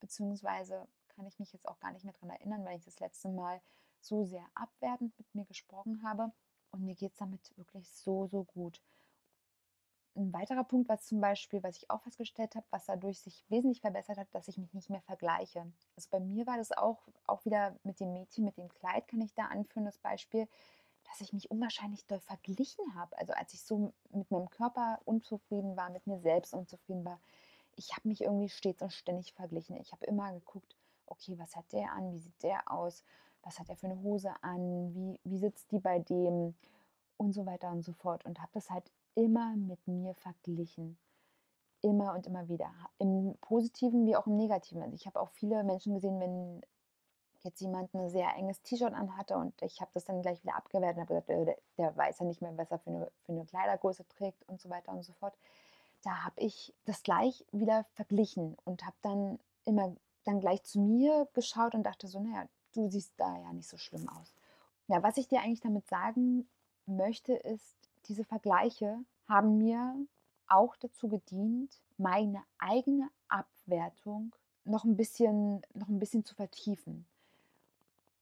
beziehungsweise 0.00 0.86
kann 1.08 1.26
ich 1.26 1.38
mich 1.38 1.52
jetzt 1.52 1.66
auch 1.66 1.78
gar 1.78 1.92
nicht 1.92 2.04
mehr 2.04 2.12
daran 2.12 2.30
erinnern, 2.30 2.64
weil 2.64 2.76
ich 2.76 2.84
das 2.84 3.00
letzte 3.00 3.28
Mal 3.28 3.60
so 4.00 4.24
sehr 4.24 4.44
abwertend 4.54 5.16
mit 5.18 5.34
mir 5.34 5.44
gesprochen 5.44 6.02
habe. 6.02 6.32
Und 6.70 6.84
mir 6.84 6.94
geht 6.94 7.12
es 7.12 7.18
damit 7.18 7.56
wirklich 7.56 7.88
so, 7.88 8.26
so 8.26 8.44
gut. 8.44 8.82
Ein 10.14 10.32
weiterer 10.32 10.64
Punkt, 10.64 10.88
was 10.88 11.06
zum 11.06 11.20
Beispiel, 11.20 11.62
was 11.62 11.76
ich 11.76 11.90
auch 11.90 12.00
festgestellt 12.02 12.54
habe, 12.54 12.66
was 12.70 12.86
dadurch 12.86 13.20
sich 13.20 13.44
wesentlich 13.48 13.82
verbessert 13.82 14.16
hat, 14.16 14.28
dass 14.32 14.48
ich 14.48 14.56
mich 14.56 14.72
nicht 14.72 14.88
mehr 14.88 15.02
vergleiche. 15.02 15.70
Also 15.94 16.08
bei 16.10 16.20
mir 16.20 16.46
war 16.46 16.56
das 16.56 16.72
auch, 16.72 17.06
auch 17.26 17.44
wieder 17.44 17.78
mit 17.82 18.00
dem 18.00 18.14
Mädchen, 18.14 18.44
mit 18.44 18.56
dem 18.56 18.68
Kleid, 18.70 19.08
kann 19.08 19.20
ich 19.20 19.34
da 19.34 19.46
anführen, 19.46 19.84
das 19.84 19.98
Beispiel, 19.98 20.48
dass 21.08 21.20
ich 21.20 21.32
mich 21.32 21.50
unwahrscheinlich 21.50 22.04
doll 22.06 22.20
verglichen 22.20 22.94
habe. 22.94 23.16
Also 23.18 23.32
als 23.32 23.54
ich 23.54 23.62
so 23.62 23.92
mit 24.10 24.30
meinem 24.30 24.50
Körper 24.50 25.00
unzufrieden 25.04 25.76
war, 25.76 25.90
mit 25.90 26.06
mir 26.06 26.18
selbst 26.18 26.54
unzufrieden 26.54 27.04
war, 27.04 27.20
ich 27.76 27.92
habe 27.94 28.08
mich 28.08 28.22
irgendwie 28.22 28.48
stets 28.48 28.82
und 28.82 28.92
ständig 28.92 29.32
verglichen. 29.32 29.76
Ich 29.76 29.92
habe 29.92 30.06
immer 30.06 30.32
geguckt, 30.32 30.76
okay, 31.06 31.38
was 31.38 31.54
hat 31.56 31.72
der 31.72 31.92
an, 31.92 32.12
wie 32.12 32.18
sieht 32.18 32.42
der 32.42 32.70
aus, 32.70 33.04
was 33.42 33.58
hat 33.58 33.68
er 33.68 33.76
für 33.76 33.86
eine 33.86 34.02
Hose 34.02 34.32
an, 34.42 34.94
wie, 34.94 35.20
wie 35.24 35.38
sitzt 35.38 35.70
die 35.70 35.78
bei 35.78 35.98
dem 35.98 36.54
und 37.16 37.32
so 37.32 37.46
weiter 37.46 37.70
und 37.70 37.82
so 37.82 37.92
fort. 37.92 38.24
Und 38.24 38.40
habe 38.40 38.50
das 38.52 38.70
halt 38.70 38.90
immer 39.14 39.54
mit 39.56 39.86
mir 39.86 40.14
verglichen. 40.14 40.98
Immer 41.82 42.14
und 42.14 42.26
immer 42.26 42.48
wieder. 42.48 42.72
Im 42.98 43.36
Positiven 43.40 44.06
wie 44.06 44.16
auch 44.16 44.26
im 44.26 44.36
Negativen. 44.36 44.82
Also 44.82 44.94
ich 44.94 45.06
habe 45.06 45.20
auch 45.20 45.30
viele 45.30 45.62
Menschen 45.62 45.94
gesehen, 45.94 46.18
wenn 46.20 46.62
jetzt 47.46 47.60
jemand 47.60 47.94
ein 47.94 48.10
sehr 48.10 48.34
enges 48.36 48.60
T-Shirt 48.62 48.92
anhatte 48.92 49.36
und 49.36 49.60
ich 49.62 49.80
habe 49.80 49.90
das 49.94 50.04
dann 50.04 50.20
gleich 50.20 50.42
wieder 50.42 50.56
abgewertet 50.56 50.96
und 50.96 51.02
habe 51.02 51.14
gesagt, 51.14 51.30
äh, 51.30 51.44
der, 51.46 51.56
der, 51.78 51.96
weiß 51.96 52.18
ja 52.18 52.26
nicht 52.26 52.42
mehr, 52.42 52.56
was 52.58 52.70
er 52.70 52.78
für 52.78 52.90
eine, 52.90 53.10
für 53.24 53.32
eine 53.32 53.46
Kleidergröße 53.46 54.06
trägt 54.08 54.46
und 54.48 54.60
so 54.60 54.68
weiter 54.68 54.92
und 54.92 55.02
so 55.02 55.12
fort. 55.14 55.34
Da 56.02 56.24
habe 56.24 56.38
ich 56.38 56.74
das 56.84 57.02
gleich 57.02 57.44
wieder 57.52 57.86
verglichen 57.94 58.56
und 58.64 58.84
habe 58.84 58.96
dann 59.02 59.38
immer 59.64 59.96
dann 60.24 60.40
gleich 60.40 60.62
zu 60.64 60.80
mir 60.80 61.28
geschaut 61.32 61.74
und 61.74 61.84
dachte 61.84 62.06
so, 62.08 62.20
naja, 62.20 62.46
du 62.72 62.88
siehst 62.88 63.12
da 63.16 63.38
ja 63.38 63.52
nicht 63.52 63.68
so 63.68 63.76
schlimm 63.76 64.08
aus. 64.08 64.34
Ja, 64.88 65.02
was 65.02 65.16
ich 65.16 65.28
dir 65.28 65.40
eigentlich 65.40 65.60
damit 65.60 65.86
sagen 65.88 66.48
möchte, 66.84 67.32
ist, 67.32 67.76
diese 68.06 68.24
Vergleiche 68.24 68.98
haben 69.28 69.56
mir 69.58 69.96
auch 70.48 70.76
dazu 70.76 71.08
gedient, 71.08 71.80
meine 71.96 72.42
eigene 72.58 73.08
Abwertung 73.28 74.34
noch 74.64 74.84
ein 74.84 74.96
bisschen, 74.96 75.62
noch 75.74 75.88
ein 75.88 75.98
bisschen 75.98 76.24
zu 76.24 76.34
vertiefen 76.34 77.06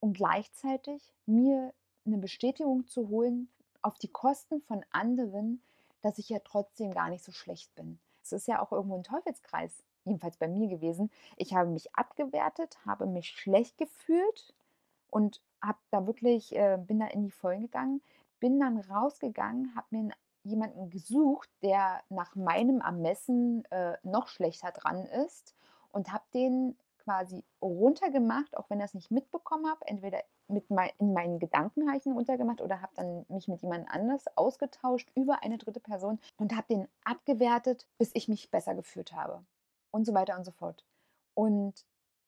und 0.04 0.12
gleichzeitig 0.12 1.14
mir 1.24 1.72
eine 2.04 2.18
Bestätigung 2.18 2.86
zu 2.86 3.08
holen 3.08 3.48
auf 3.80 3.96
die 3.96 4.12
Kosten 4.12 4.60
von 4.60 4.84
anderen, 4.90 5.62
dass 6.02 6.18
ich 6.18 6.28
ja 6.28 6.40
trotzdem 6.40 6.92
gar 6.92 7.08
nicht 7.08 7.24
so 7.24 7.32
schlecht 7.32 7.74
bin. 7.74 7.98
Es 8.22 8.32
ist 8.32 8.46
ja 8.46 8.60
auch 8.60 8.70
irgendwo 8.70 8.96
ein 8.96 9.02
Teufelskreis 9.02 9.82
jedenfalls 10.04 10.36
bei 10.36 10.46
mir 10.46 10.68
gewesen. 10.68 11.10
Ich 11.38 11.54
habe 11.54 11.70
mich 11.70 11.94
abgewertet, 11.94 12.76
habe 12.84 13.06
mich 13.06 13.30
schlecht 13.30 13.78
gefühlt 13.78 14.54
und 15.08 15.40
habe 15.62 15.78
da 15.90 16.06
wirklich, 16.06 16.54
äh, 16.54 16.76
bin 16.78 17.00
da 17.00 17.06
in 17.06 17.22
die 17.22 17.30
Vollen 17.30 17.62
gegangen, 17.62 18.02
bin 18.40 18.60
dann 18.60 18.76
rausgegangen, 18.80 19.74
habe 19.74 19.86
mir 19.88 20.10
jemanden 20.42 20.90
gesucht, 20.90 21.48
der 21.62 22.02
nach 22.10 22.34
meinem 22.34 22.82
Ermessen 22.82 23.64
äh, 23.70 23.96
noch 24.02 24.28
schlechter 24.28 24.70
dran 24.70 25.06
ist 25.06 25.54
und 25.92 26.12
habe 26.12 26.24
den 26.34 26.76
quasi 27.04 27.44
runtergemacht, 27.62 28.56
auch 28.56 28.68
wenn 28.70 28.80
er 28.80 28.86
es 28.86 28.94
nicht 28.94 29.10
mitbekommen 29.10 29.68
habe. 29.68 29.86
Entweder 29.86 30.22
mit 30.48 30.70
mein, 30.70 30.90
in 30.98 31.12
meinen 31.12 31.38
Gedanken 31.38 31.86
habe 31.86 31.98
ich 31.98 32.06
ihn 32.06 32.12
runtergemacht 32.12 32.60
oder 32.60 32.80
habe 32.80 32.92
dann 32.96 33.24
mich 33.28 33.48
mit 33.48 33.62
jemand 33.62 33.88
anders 33.90 34.24
ausgetauscht 34.36 35.10
über 35.14 35.42
eine 35.42 35.58
dritte 35.58 35.80
Person 35.80 36.18
und 36.38 36.54
habe 36.54 36.66
den 36.68 36.88
abgewertet, 37.04 37.86
bis 37.98 38.10
ich 38.14 38.28
mich 38.28 38.50
besser 38.50 38.74
gefühlt 38.74 39.12
habe 39.12 39.44
und 39.90 40.06
so 40.06 40.14
weiter 40.14 40.36
und 40.36 40.44
so 40.44 40.50
fort. 40.50 40.84
Und 41.34 41.84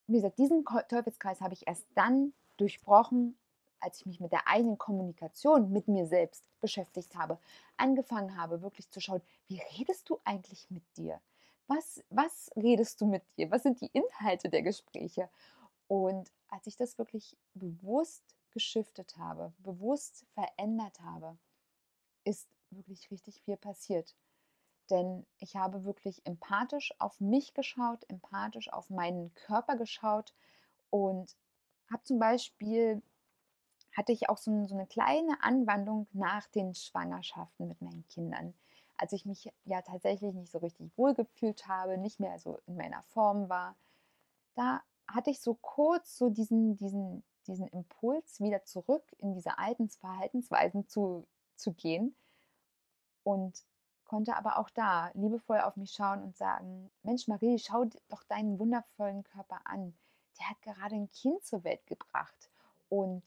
wie 0.06 0.16
gesagt, 0.16 0.38
diesen 0.38 0.64
Teufelskreis 0.88 1.40
habe 1.40 1.54
ich 1.54 1.66
erst 1.66 1.86
dann 1.94 2.32
durchbrochen, 2.56 3.36
als 3.80 4.00
ich 4.00 4.06
mich 4.06 4.20
mit 4.20 4.32
der 4.32 4.48
eigenen 4.48 4.78
Kommunikation 4.78 5.72
mit 5.72 5.88
mir 5.88 6.06
selbst 6.06 6.44
beschäftigt 6.60 7.14
habe, 7.16 7.38
angefangen 7.76 8.36
habe, 8.36 8.62
wirklich 8.62 8.90
zu 8.90 9.00
schauen, 9.00 9.20
wie 9.48 9.60
redest 9.78 10.08
du 10.08 10.18
eigentlich 10.24 10.70
mit 10.70 10.82
dir? 10.96 11.20
Was, 11.68 12.04
was 12.10 12.50
redest 12.56 13.00
du 13.00 13.06
mit 13.06 13.22
dir? 13.36 13.50
Was 13.50 13.64
sind 13.64 13.80
die 13.80 13.90
Inhalte 13.92 14.48
der 14.48 14.62
Gespräche? 14.62 15.28
Und 15.88 16.32
als 16.48 16.66
ich 16.66 16.76
das 16.76 16.98
wirklich 16.98 17.36
bewusst 17.54 18.36
geschiftet 18.52 19.16
habe, 19.16 19.52
bewusst 19.58 20.24
verändert 20.34 21.00
habe, 21.00 21.38
ist 22.24 22.48
wirklich 22.70 23.10
richtig 23.10 23.42
viel 23.42 23.56
passiert. 23.56 24.16
Denn 24.90 25.26
ich 25.38 25.56
habe 25.56 25.84
wirklich 25.84 26.24
empathisch 26.24 26.94
auf 27.00 27.20
mich 27.20 27.54
geschaut, 27.54 28.08
empathisch 28.08 28.72
auf 28.72 28.88
meinen 28.90 29.34
Körper 29.34 29.76
geschaut 29.76 30.32
und 30.90 31.36
habe 31.90 32.02
zum 32.04 32.18
Beispiel, 32.18 33.02
hatte 33.96 34.12
ich 34.12 34.28
auch 34.28 34.38
so, 34.38 34.66
so 34.66 34.74
eine 34.74 34.86
kleine 34.86 35.42
Anwandlung 35.42 36.06
nach 36.12 36.46
den 36.48 36.74
Schwangerschaften 36.74 37.66
mit 37.66 37.82
meinen 37.82 38.06
Kindern. 38.08 38.54
Als 38.98 39.12
ich 39.12 39.26
mich 39.26 39.52
ja 39.64 39.82
tatsächlich 39.82 40.34
nicht 40.34 40.50
so 40.50 40.58
richtig 40.58 40.90
wohl 40.96 41.14
gefühlt 41.14 41.68
habe, 41.68 41.98
nicht 41.98 42.20
mehr 42.20 42.38
so 42.38 42.58
in 42.66 42.76
meiner 42.76 43.02
Form 43.04 43.48
war, 43.48 43.76
da 44.54 44.82
hatte 45.06 45.30
ich 45.30 45.40
so 45.40 45.54
kurz 45.54 46.16
so 46.16 46.30
diesen, 46.30 46.76
diesen, 46.76 47.22
diesen 47.46 47.68
Impuls, 47.68 48.40
wieder 48.40 48.64
zurück 48.64 49.04
in 49.18 49.34
diese 49.34 49.58
alten 49.58 49.88
Verhaltensweisen 49.88 50.88
zu, 50.88 51.26
zu 51.56 51.72
gehen 51.72 52.16
und 53.22 53.64
konnte 54.04 54.36
aber 54.36 54.58
auch 54.58 54.70
da 54.70 55.10
liebevoll 55.14 55.60
auf 55.60 55.76
mich 55.76 55.92
schauen 55.92 56.22
und 56.22 56.36
sagen, 56.36 56.90
Mensch 57.02 57.28
Marie, 57.28 57.58
schau 57.58 57.84
doch 58.08 58.22
deinen 58.24 58.58
wundervollen 58.58 59.24
Körper 59.24 59.60
an. 59.64 59.94
Der 60.38 60.50
hat 60.50 60.62
gerade 60.62 60.94
ein 60.94 61.10
Kind 61.10 61.44
zur 61.44 61.64
Welt 61.64 61.84
gebracht. 61.86 62.50
Und 62.88 63.22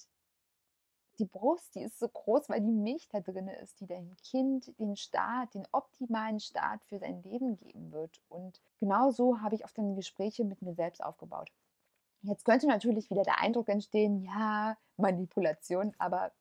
die 1.19 1.25
Brust, 1.25 1.75
die 1.75 1.81
ist 1.81 1.99
so 1.99 2.07
groß, 2.07 2.49
weil 2.49 2.61
die 2.61 2.71
Milch 2.71 3.07
da 3.09 3.19
drin 3.19 3.47
ist, 3.47 3.79
die 3.81 3.87
dein 3.87 4.15
Kind 4.23 4.73
den 4.79 4.95
Start, 4.95 5.53
den 5.53 5.67
optimalen 5.71 6.39
Start 6.39 6.83
für 6.85 6.99
sein 6.99 7.21
Leben 7.23 7.57
geben 7.57 7.91
wird. 7.91 8.21
Und 8.29 8.61
genau 8.79 9.11
so 9.11 9.41
habe 9.41 9.55
ich 9.55 9.65
auch 9.65 9.71
dann 9.71 9.95
Gespräche 9.95 10.45
mit 10.45 10.61
mir 10.61 10.73
selbst 10.73 11.03
aufgebaut. 11.03 11.51
Jetzt 12.21 12.43
könnte 12.43 12.67
natürlich 12.67 13.09
wieder 13.09 13.23
der 13.23 13.39
Eindruck 13.39 13.69
entstehen, 13.69 14.23
ja, 14.23 14.77
Manipulation, 14.97 15.93
aber 15.99 16.31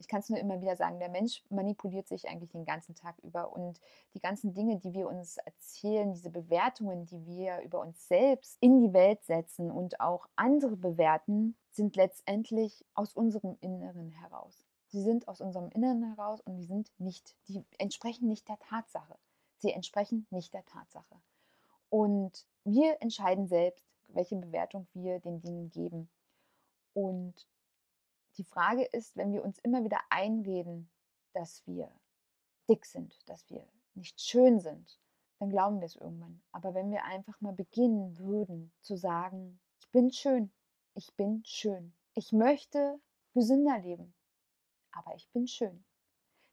ich 0.00 0.08
kann 0.08 0.20
es 0.20 0.30
nur 0.30 0.38
immer 0.38 0.60
wieder 0.62 0.76
sagen, 0.76 0.98
der 0.98 1.10
Mensch 1.10 1.44
manipuliert 1.50 2.08
sich 2.08 2.26
eigentlich 2.26 2.50
den 2.50 2.64
ganzen 2.64 2.94
Tag 2.94 3.18
über 3.18 3.52
und 3.52 3.78
die 4.14 4.20
ganzen 4.20 4.54
Dinge, 4.54 4.78
die 4.78 4.94
wir 4.94 5.06
uns 5.06 5.36
erzählen, 5.36 6.12
diese 6.12 6.30
Bewertungen, 6.30 7.04
die 7.04 7.26
wir 7.26 7.60
über 7.60 7.80
uns 7.80 8.08
selbst 8.08 8.56
in 8.60 8.80
die 8.80 8.94
Welt 8.94 9.22
setzen 9.24 9.70
und 9.70 10.00
auch 10.00 10.26
andere 10.36 10.76
bewerten, 10.76 11.54
sind 11.70 11.96
letztendlich 11.96 12.84
aus 12.94 13.12
unserem 13.12 13.58
Inneren 13.60 14.10
heraus. 14.10 14.64
Sie 14.88 15.02
sind 15.02 15.28
aus 15.28 15.42
unserem 15.42 15.68
Inneren 15.68 16.02
heraus 16.02 16.40
und 16.40 16.56
die 16.56 16.64
sind 16.64 16.90
nicht, 16.98 17.36
die 17.48 17.62
entsprechen 17.78 18.26
nicht 18.26 18.48
der 18.48 18.58
Tatsache. 18.58 19.16
Sie 19.58 19.70
entsprechen 19.70 20.26
nicht 20.30 20.54
der 20.54 20.64
Tatsache. 20.64 21.20
Und 21.90 22.46
wir 22.64 23.02
entscheiden 23.02 23.48
selbst, 23.48 23.84
welche 24.08 24.36
Bewertung 24.36 24.88
wir 24.94 25.20
den 25.20 25.42
Dingen 25.42 25.70
geben. 25.70 26.08
Und 26.94 27.46
die 28.40 28.44
Frage 28.44 28.84
ist, 28.84 29.18
wenn 29.18 29.34
wir 29.34 29.44
uns 29.44 29.58
immer 29.58 29.84
wieder 29.84 30.00
einreden, 30.08 30.88
dass 31.34 31.62
wir 31.66 31.92
dick 32.70 32.86
sind, 32.86 33.14
dass 33.28 33.50
wir 33.50 33.68
nicht 33.92 34.18
schön 34.18 34.60
sind, 34.60 34.98
dann 35.38 35.50
glauben 35.50 35.80
wir 35.80 35.84
es 35.84 35.96
irgendwann. 35.96 36.40
Aber 36.50 36.72
wenn 36.72 36.90
wir 36.90 37.04
einfach 37.04 37.38
mal 37.42 37.52
beginnen 37.52 38.16
würden 38.16 38.72
zu 38.80 38.96
sagen, 38.96 39.60
ich 39.78 39.90
bin 39.90 40.10
schön, 40.10 40.50
ich 40.94 41.14
bin 41.16 41.44
schön, 41.44 41.92
ich 42.14 42.32
möchte 42.32 42.98
gesünder 43.34 43.78
leben, 43.78 44.14
aber 44.92 45.14
ich 45.14 45.28
bin 45.32 45.46
schön, 45.46 45.84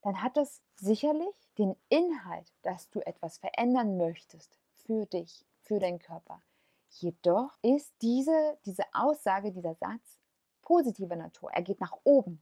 dann 0.02 0.22
hat 0.22 0.36
das 0.36 0.62
sicherlich 0.76 1.36
den 1.58 1.74
Inhalt, 1.88 2.52
dass 2.64 2.90
du 2.90 3.00
etwas 3.00 3.38
verändern 3.38 3.96
möchtest 3.96 4.60
für 4.74 5.06
dich, 5.06 5.46
für 5.62 5.80
deinen 5.80 6.00
Körper. 6.00 6.44
Jedoch 6.90 7.58
ist 7.62 7.94
diese, 8.02 8.60
diese 8.66 8.84
Aussage, 8.92 9.54
dieser 9.54 9.76
Satz 9.76 10.18
positiver 10.68 11.16
Natur. 11.16 11.50
Er 11.54 11.62
geht 11.62 11.80
nach 11.80 11.98
oben. 12.04 12.42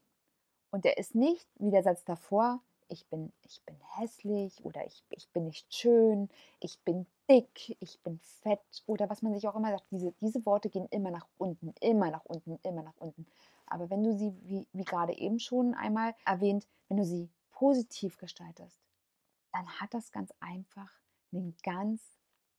Und 0.72 0.84
er 0.84 0.98
ist 0.98 1.13
nicht 1.13 1.48
wie 1.60 1.70
der 1.70 1.84
Satz 1.84 2.03
davor, 2.05 2.60
ich 2.88 3.05
bin, 3.08 3.32
ich 3.44 3.62
bin 3.65 3.75
hässlich 3.98 4.65
oder 4.65 4.84
ich, 4.86 5.03
ich 5.10 5.29
bin 5.29 5.46
nicht 5.46 5.72
schön, 5.74 6.29
ich 6.60 6.79
bin 6.82 7.05
dick, 7.29 7.77
ich 7.79 8.01
bin 8.01 8.20
fett 8.41 8.84
oder 8.88 9.10
was 9.12 9.22
man 9.22 9.34
sich 9.36 9.48
auch 9.48 9.55
immer 9.55 9.72
sagt. 9.72 9.86
Diese, 9.91 10.12
diese 10.22 10.44
Worte 10.46 10.70
gehen 10.70 10.88
immer 10.89 11.12
nach 11.12 11.27
unten, 11.38 11.74
immer 11.82 12.10
nach 12.10 12.25
unten, 12.25 12.60
immer 12.63 12.82
nach 12.82 12.98
unten. 12.98 13.27
Aber 13.67 13.91
wenn 13.91 14.03
du 14.03 14.12
sie, 14.12 14.36
wie, 14.41 14.67
wie 14.74 14.86
gerade 14.86 15.15
eben 15.15 15.39
schon 15.39 15.75
einmal 15.75 16.15
erwähnt, 16.25 16.67
wenn 16.89 16.98
du 16.98 17.05
sie 17.05 17.29
positiv 17.51 18.17
gestaltest, 18.17 18.79
dann 19.53 19.67
hat 19.79 19.94
das 19.94 20.12
ganz 20.12 20.34
einfach 20.39 20.91
eine 21.32 21.53
ganz 21.63 22.01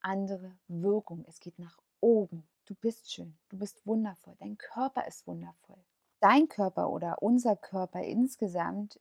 andere 0.01 0.53
Wirkung. 0.69 1.25
Es 1.27 1.41
geht 1.41 1.59
nach 1.59 1.79
oben. 2.01 2.47
Du 2.67 2.75
bist 2.75 3.13
schön, 3.13 3.39
du 3.49 3.59
bist 3.59 3.87
wundervoll, 3.87 4.35
dein 4.41 4.59
Körper 4.59 5.07
ist 5.07 5.25
wundervoll. 5.29 5.79
Dein 6.19 6.49
Körper 6.49 6.91
oder 6.91 7.23
unser 7.23 7.55
Körper 7.55 8.03
insgesamt 8.03 8.99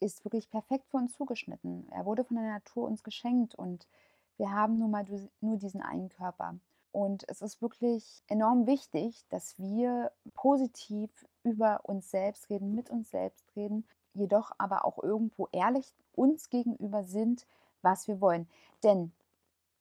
ist 0.00 0.22
wirklich 0.26 0.50
perfekt 0.50 0.84
für 0.90 0.98
uns 0.98 1.14
zugeschnitten. 1.14 1.88
Er 1.92 2.04
wurde 2.04 2.24
von 2.24 2.36
der 2.36 2.44
Natur 2.44 2.86
uns 2.86 3.02
geschenkt 3.02 3.54
und 3.54 3.88
wir 4.36 4.50
haben 4.50 4.78
nun 4.78 4.90
mal 4.90 5.06
nur 5.40 5.56
diesen 5.56 5.80
einen 5.80 6.10
Körper. 6.10 6.56
Und 6.92 7.26
es 7.28 7.40
ist 7.40 7.62
wirklich 7.62 8.22
enorm 8.26 8.66
wichtig, 8.66 9.24
dass 9.30 9.58
wir 9.58 10.12
positiv 10.34 11.10
über 11.42 11.80
uns 11.84 12.10
selbst 12.10 12.50
reden, 12.50 12.74
mit 12.74 12.90
uns 12.90 13.10
selbst 13.10 13.44
reden, 13.56 13.88
jedoch 14.12 14.52
aber 14.58 14.84
auch 14.84 15.02
irgendwo 15.02 15.48
ehrlich 15.52 15.94
uns 16.12 16.50
gegenüber 16.50 17.04
sind, 17.04 17.46
was 17.80 18.08
wir 18.08 18.20
wollen. 18.20 18.46
Denn 18.82 19.12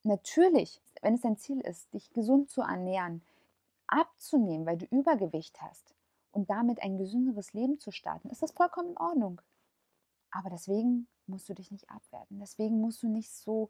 natürlich, 0.03 0.81
wenn 1.01 1.15
es 1.15 1.21
dein 1.21 1.37
Ziel 1.37 1.61
ist, 1.61 1.93
dich 1.93 2.11
gesund 2.11 2.49
zu 2.49 2.61
ernähren, 2.61 3.21
abzunehmen, 3.87 4.65
weil 4.65 4.77
du 4.77 4.85
Übergewicht 4.85 5.61
hast 5.61 5.95
und 6.31 6.49
damit 6.49 6.81
ein 6.81 6.97
gesünderes 6.97 7.53
Leben 7.53 7.79
zu 7.79 7.91
starten, 7.91 8.29
ist 8.29 8.41
das 8.41 8.51
vollkommen 8.51 8.89
in 8.89 8.97
Ordnung. 8.97 9.41
Aber 10.31 10.49
deswegen 10.49 11.07
musst 11.27 11.47
du 11.49 11.53
dich 11.53 11.71
nicht 11.71 11.89
abwerten. 11.89 12.39
Deswegen 12.39 12.81
musst 12.81 13.03
du 13.03 13.07
nicht 13.07 13.31
so, 13.31 13.69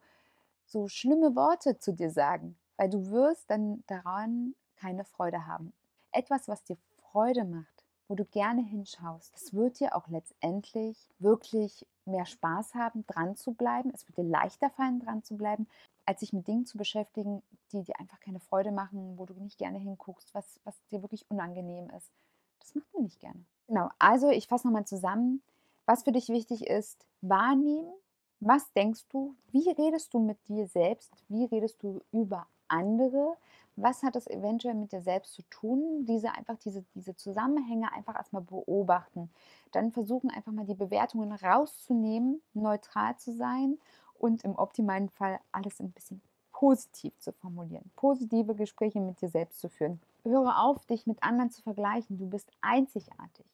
so 0.66 0.88
schlimme 0.88 1.36
Worte 1.36 1.78
zu 1.78 1.94
dir 1.94 2.10
sagen, 2.10 2.58
weil 2.78 2.90
du 2.90 3.12
wirst 3.12 3.50
dann 3.50 3.84
daran 3.88 4.56
keine 4.76 5.06
Freude 5.06 5.46
haben. 5.46 5.74
Etwas, 6.12 6.48
was 6.48 6.64
dir 6.64 6.78
Freude 6.98 7.46
macht, 7.46 7.86
wo 8.08 8.16
du 8.16 8.26
gerne 8.26 8.62
hinschaust, 8.62 9.34
das 9.34 9.54
wird 9.54 9.80
dir 9.80 9.96
auch 9.96 10.08
letztendlich 10.08 11.10
wirklich 11.20 11.86
mehr 12.06 12.26
Spaß 12.26 12.76
haben, 12.76 13.06
dran 13.08 13.36
zu 13.36 13.54
bleiben. 13.54 13.92
Es 13.94 14.08
wird 14.08 14.18
dir 14.18 14.30
leichter 14.30 14.70
fallen, 14.70 15.00
dran 15.00 15.24
zu 15.24 15.38
bleiben, 15.38 15.68
als 16.06 16.20
sich 16.20 16.34
mit 16.34 16.48
Dingen 16.48 16.66
zu 16.66 16.78
beschäftigen, 16.78 17.42
die 17.72 17.84
dir 17.84 18.00
einfach 18.00 18.20
keine 18.20 18.40
Freude 18.40 18.72
machen, 18.72 19.18
wo 19.18 19.26
du 19.26 19.34
nicht 19.36 19.58
gerne 19.58 19.78
hinguckst, 19.78 20.34
was, 20.34 20.60
was 20.64 20.76
dir 20.92 21.02
wirklich 21.02 21.26
unangenehm 21.30 21.90
ist. 21.90 22.12
Das 22.60 22.76
macht 22.76 22.94
man 22.94 23.04
nicht 23.04 23.20
gerne. 23.20 23.44
Genau, 23.68 23.90
also 24.00 24.30
ich 24.30 24.48
fasse 24.48 24.68
nochmal 24.68 24.86
zusammen. 24.86 25.42
Was 25.86 26.04
für 26.04 26.12
dich 26.12 26.30
wichtig 26.30 26.66
ist, 26.68 27.06
wahrnehmen. 27.22 27.92
Was 28.40 28.72
denkst 28.74 29.06
du? 29.10 29.36
Wie 29.52 29.70
redest 29.70 30.14
du 30.14 30.20
mit 30.20 30.38
dir 30.48 30.68
selbst? 30.68 31.12
Wie 31.30 31.46
redest 31.46 31.82
du 31.84 32.02
über 32.12 32.48
andere? 32.68 33.38
Was 33.76 34.04
hat 34.04 34.16
das 34.16 34.28
eventuell 34.28 34.74
mit 34.74 34.92
dir 34.92 35.02
selbst 35.02 35.34
zu 35.34 35.42
tun? 35.44 36.06
Diese 36.06 36.32
einfach 36.34 36.58
diese, 36.58 36.84
diese 36.96 37.16
Zusammenhänge 37.16 37.92
einfach 37.92 38.16
erstmal 38.16 38.42
beobachten. 38.42 39.30
Dann 39.72 39.92
versuchen 39.92 40.30
einfach 40.32 40.52
mal 40.52 40.66
die 40.66 40.76
Bewertungen 40.76 41.32
rauszunehmen, 41.32 42.42
neutral 42.54 43.18
zu 43.18 43.34
sein 43.34 43.78
und 44.20 44.44
im 44.44 44.56
optimalen 44.56 45.10
Fall 45.10 45.40
alles 45.52 45.80
ein 45.80 45.92
bisschen 45.92 46.22
positiv 46.52 47.18
zu 47.20 47.34
formulieren. 47.34 47.92
Positive 47.96 48.56
Gespräche 48.56 49.02
mit 49.02 49.22
dir 49.22 49.30
selbst 49.30 49.60
zu 49.60 49.70
führen. 49.70 50.00
Höre 50.24 50.64
auf, 50.64 50.86
dich 50.86 51.06
mit 51.06 51.22
anderen 51.22 51.52
zu 51.52 51.62
vergleichen. 51.62 52.18
Du 52.18 52.30
bist 52.30 52.50
einzigartig. 52.62 53.46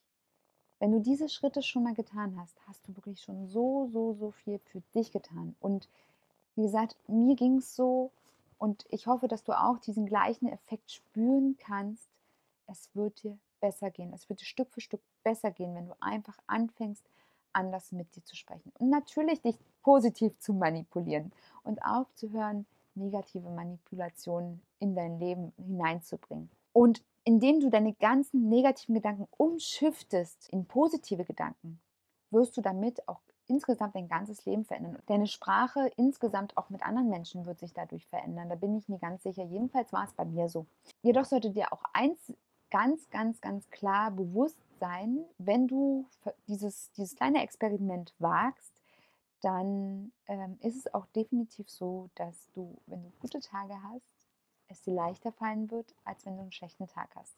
Wenn 0.80 0.92
du 0.92 1.00
diese 1.00 1.30
Schritte 1.30 1.62
schon 1.62 1.84
mal 1.84 1.94
getan 1.94 2.40
hast, 2.40 2.56
hast 2.68 2.88
du 2.88 2.96
wirklich 2.96 3.22
schon 3.22 3.48
so, 3.48 3.88
so, 3.92 4.14
so 4.14 4.32
viel 4.32 4.60
für 4.60 4.82
dich 4.96 5.12
getan. 5.12 5.56
Und 5.60 5.88
wie 6.56 6.64
gesagt, 6.64 6.96
mir 7.08 7.36
ging 7.36 7.58
es 7.58 7.76
so 7.76 8.12
und 8.58 8.86
ich 8.90 9.08
hoffe, 9.08 9.28
dass 9.28 9.44
du 9.44 9.54
auch 9.54 9.80
diesen 9.80 10.06
gleichen 10.06 10.48
Effekt 10.48 10.92
spüren 10.92 11.58
kannst. 11.60 12.08
Es 12.68 12.90
wird 12.94 13.24
dir 13.24 13.38
besser 13.60 13.90
gehen. 13.92 14.14
Es 14.14 14.30
wird 14.30 14.42
dir 14.42 14.46
Stück 14.46 14.72
für 14.72 14.82
Stück 14.82 15.02
besser 15.24 15.52
gehen, 15.52 15.74
wenn 15.76 15.88
du 15.88 15.96
einfach 16.00 16.38
anfängst, 16.48 17.04
anders 17.54 17.92
mit 17.92 18.16
dir 18.16 18.24
zu 18.24 18.36
sprechen. 18.36 18.72
Und 18.78 18.90
natürlich 18.90 19.42
dich 19.42 19.58
positiv 19.84 20.38
zu 20.40 20.54
manipulieren 20.54 21.32
und 21.64 21.84
aufzuhören, 21.84 22.66
negative 22.96 23.50
Manipulationen 23.50 24.62
in 24.80 24.96
dein 24.96 25.20
Leben 25.20 25.54
hineinzubringen. 25.58 26.50
Und 26.74 27.04
indem 27.24 27.60
du 27.60 27.70
deine 27.70 27.94
ganzen 27.94 28.50
negativen 28.50 28.96
Gedanken 28.96 29.28
umschiftest 29.38 30.50
in 30.50 30.66
positive 30.66 31.24
Gedanken, 31.24 31.80
wirst 32.32 32.58
du 32.58 32.62
damit 32.62 33.08
auch 33.08 33.22
insgesamt 33.48 33.96
dein 33.96 34.08
ganzes 34.08 34.46
Leben 34.46 34.64
verändern. 34.64 34.98
Deine 35.08 35.28
Sprache 35.28 35.92
insgesamt 35.98 36.58
auch 36.58 36.70
mit 36.70 36.84
anderen 36.84 37.10
Menschen 37.10 37.46
wird 37.46 37.60
sich 37.60 37.74
dadurch 37.74 38.08
verändern. 38.08 38.50
Da 38.50 38.56
bin 38.56 38.78
ich 38.78 38.88
mir 38.88 39.00
ganz 39.00 39.24
sicher. 39.24 39.44
Jedenfalls 39.44 39.92
war 39.92 40.06
es 40.06 40.14
bei 40.14 40.26
mir 40.26 40.48
so. 40.48 40.66
Jedoch 41.02 41.26
sollte 41.26 41.52
dir 41.52 41.74
auch 41.74 41.84
eins 41.94 42.34
ganz, 42.72 43.10
ganz, 43.10 43.42
ganz 43.42 43.70
klar 43.70 44.12
bewusst 44.12 44.58
sein, 44.80 45.26
wenn 45.38 45.68
du 45.68 46.08
dieses, 46.48 46.92
dieses 46.94 47.16
kleine 47.16 47.44
Experiment 47.44 48.14
wagst, 48.20 48.74
dann 49.42 50.12
ähm, 50.28 50.58
ist 50.62 50.78
es 50.78 50.94
auch 50.94 51.06
definitiv 51.08 51.70
so, 51.70 52.10
dass 52.16 52.52
du, 52.54 52.78
wenn 52.86 53.04
du 53.04 53.12
gute 53.20 53.40
Tage 53.40 53.76
hast, 53.84 54.06
es 54.68 54.82
dir 54.82 54.94
leichter 54.94 55.32
fallen 55.32 55.70
wird, 55.70 55.94
als 56.06 56.26
wenn 56.26 56.36
du 56.36 56.42
einen 56.42 56.52
schlechten 56.52 56.88
Tag 56.88 57.10
hast. 57.16 57.36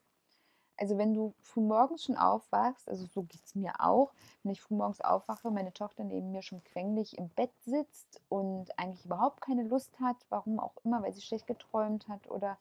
Also 0.78 0.98
wenn 0.98 1.13
du 1.13 1.34
frühmorgens 1.42 2.04
schon 2.04 2.18
aufwachst, 2.18 2.89
also 2.89 3.06
so 3.06 3.24
geht 3.24 3.44
es 3.46 3.56
mir 3.56 3.74
auch, 3.80 4.12
wenn 4.42 4.52
ich 4.52 4.62
frühmorgens 4.62 5.02
aufwache, 5.02 5.52
meine 5.52 5.72
Tochter 5.72 6.04
neben 6.04 6.32
mir 6.32 6.42
schon 6.42 6.63
quengelig 6.63 7.18
im 7.18 7.30
Bett 7.30 7.52
sitzt 7.63 8.22
und 8.28 8.78
eigentlich 8.78 9.06
überhaupt 9.06 9.42
keine 9.42 9.63
Lust 9.63 10.00
hat, 10.00 10.18
warum 10.30 10.60
auch 10.60 10.74
immer, 10.84 11.04
weil 11.04 11.13
sie 11.13 11.22
schlecht 11.22 11.48
geträumt 11.48 12.08
hat 12.08 12.30
oder 12.30 12.58